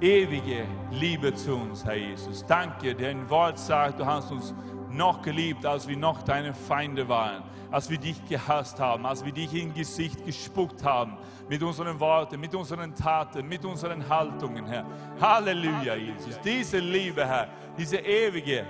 [0.00, 2.46] ewige Liebe zu uns, Herr Jesus.
[2.46, 4.54] Danke, dein Wort sagt, du hast uns
[4.92, 9.32] noch geliebt, als wir noch deine Feinde waren, als wir dich gehasst haben, als wir
[9.32, 11.16] dich in Gesicht gespuckt haben,
[11.48, 14.84] mit unseren Worten, mit unseren Taten, mit unseren Haltungen, Herr.
[15.20, 16.38] Halleluja, Jesus.
[16.40, 18.66] Diese Liebe, Herr, diese ewige,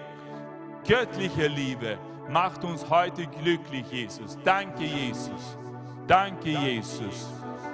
[0.86, 1.98] göttliche Liebe
[2.28, 4.38] macht uns heute glücklich, Jesus.
[4.44, 5.58] Danke, Jesus.
[6.06, 7.28] Danke, Jesus.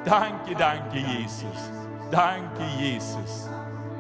[0.05, 1.70] Danke, danke, Jesus.
[2.11, 3.49] Danke, Jesus.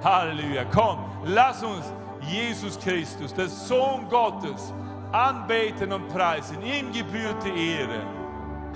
[0.02, 0.64] Halleluja.
[0.72, 1.92] Komm, lass uns
[2.28, 4.72] Jesus Christus, der Sohn Gottes,
[5.12, 6.60] anbeten und preisen.
[6.62, 8.02] Ihm gebührt die Ehre.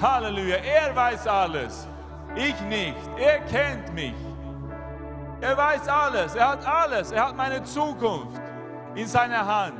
[0.00, 0.56] Halleluja.
[0.56, 1.86] Er weiß alles.
[2.34, 2.96] Ich nicht.
[3.18, 4.14] Er kennt mich.
[5.40, 6.34] Er weiß alles.
[6.34, 7.12] Er hat alles.
[7.12, 8.40] Er hat meine Zukunft
[8.94, 9.74] in seiner Hand.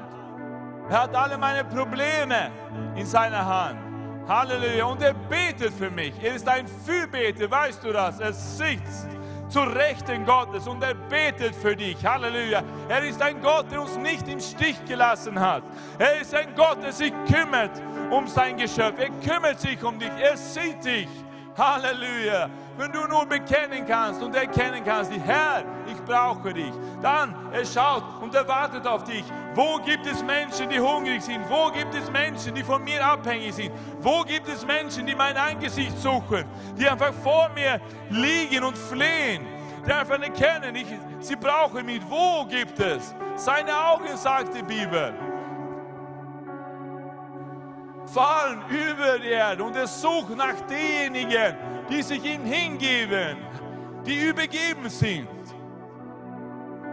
[0.91, 2.51] Er hat alle meine Probleme
[2.95, 3.79] in seiner Hand.
[4.29, 4.85] Halleluja.
[4.85, 6.12] Und er betet für mich.
[6.23, 8.20] Er ist ein Fürbeter, weißt du das?
[8.20, 9.09] Er sitzt
[9.53, 12.05] zur Rechten Gottes und er betet für dich.
[12.05, 12.62] Halleluja.
[12.88, 15.62] Er ist ein Gott, der uns nicht im Stich gelassen hat.
[15.98, 17.70] Er ist ein Gott, der sich kümmert
[18.11, 18.98] um sein Geschöpf.
[18.98, 20.11] Er kümmert sich um dich.
[20.18, 21.09] Er sieht dich.
[21.57, 22.48] Halleluja.
[22.78, 25.62] Wenn du nur bekennen kannst und erkennen kannst, Herr,
[26.05, 29.24] brauche dich, dann er schaut und er wartet auf dich.
[29.55, 31.48] Wo gibt es Menschen, die hungrig sind?
[31.48, 33.72] Wo gibt es Menschen, die von mir abhängig sind?
[34.00, 36.44] Wo gibt es Menschen, die mein Angesicht suchen,
[36.78, 37.80] die einfach vor mir
[38.11, 39.46] liegen und flehen?
[39.86, 40.86] Die einfach erkennen, ich,
[41.20, 42.00] sie brauchen mich.
[42.09, 43.14] Wo gibt es?
[43.34, 45.12] Seine Augen, sagt die Bibel
[48.12, 51.57] fallen über die Erde und er sucht nach denjenigen,
[51.88, 53.36] die sich ihm hingeben,
[54.05, 55.28] die übergeben sind,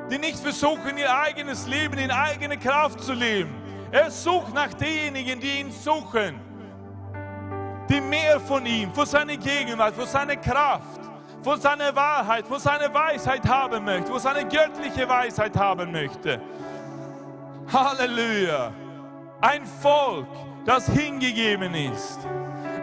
[0.10, 3.54] die nicht versuchen, ihr eigenes Leben in eigener Kraft zu leben.
[3.92, 6.40] Er sucht nach denjenigen, die ihn suchen,
[7.90, 11.02] die mehr von ihm, von seiner Gegenwart, von seiner Kraft,
[11.42, 16.42] von seiner Wahrheit, von seiner Weisheit haben möchte, von seiner göttliche Weisheit haben möchte.
[17.72, 18.72] Halleluja.
[19.42, 20.28] Ein Volk,
[20.66, 22.20] das hingegeben ist.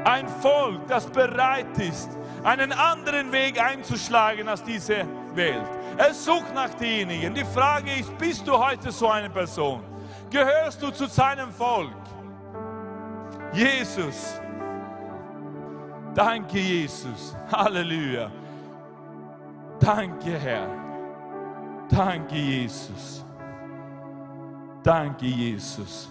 [0.04, 2.10] Ein Volk, das bereit ist,
[2.42, 5.04] einen anderen Weg einzuschlagen als diese
[5.34, 5.68] Welt.
[5.98, 7.34] Es sucht nach denjenigen.
[7.34, 9.82] Die Frage ist, bist du heute so eine Person?
[10.30, 11.92] Gehörst du zu seinem Volk?
[13.52, 14.40] Jesus.
[16.14, 17.36] Danke, Jesus.
[17.50, 18.30] Halleluja.
[19.80, 20.68] Danke, Herr.
[21.88, 23.24] Danke, Jesus.
[24.82, 26.10] Danke, Jesus.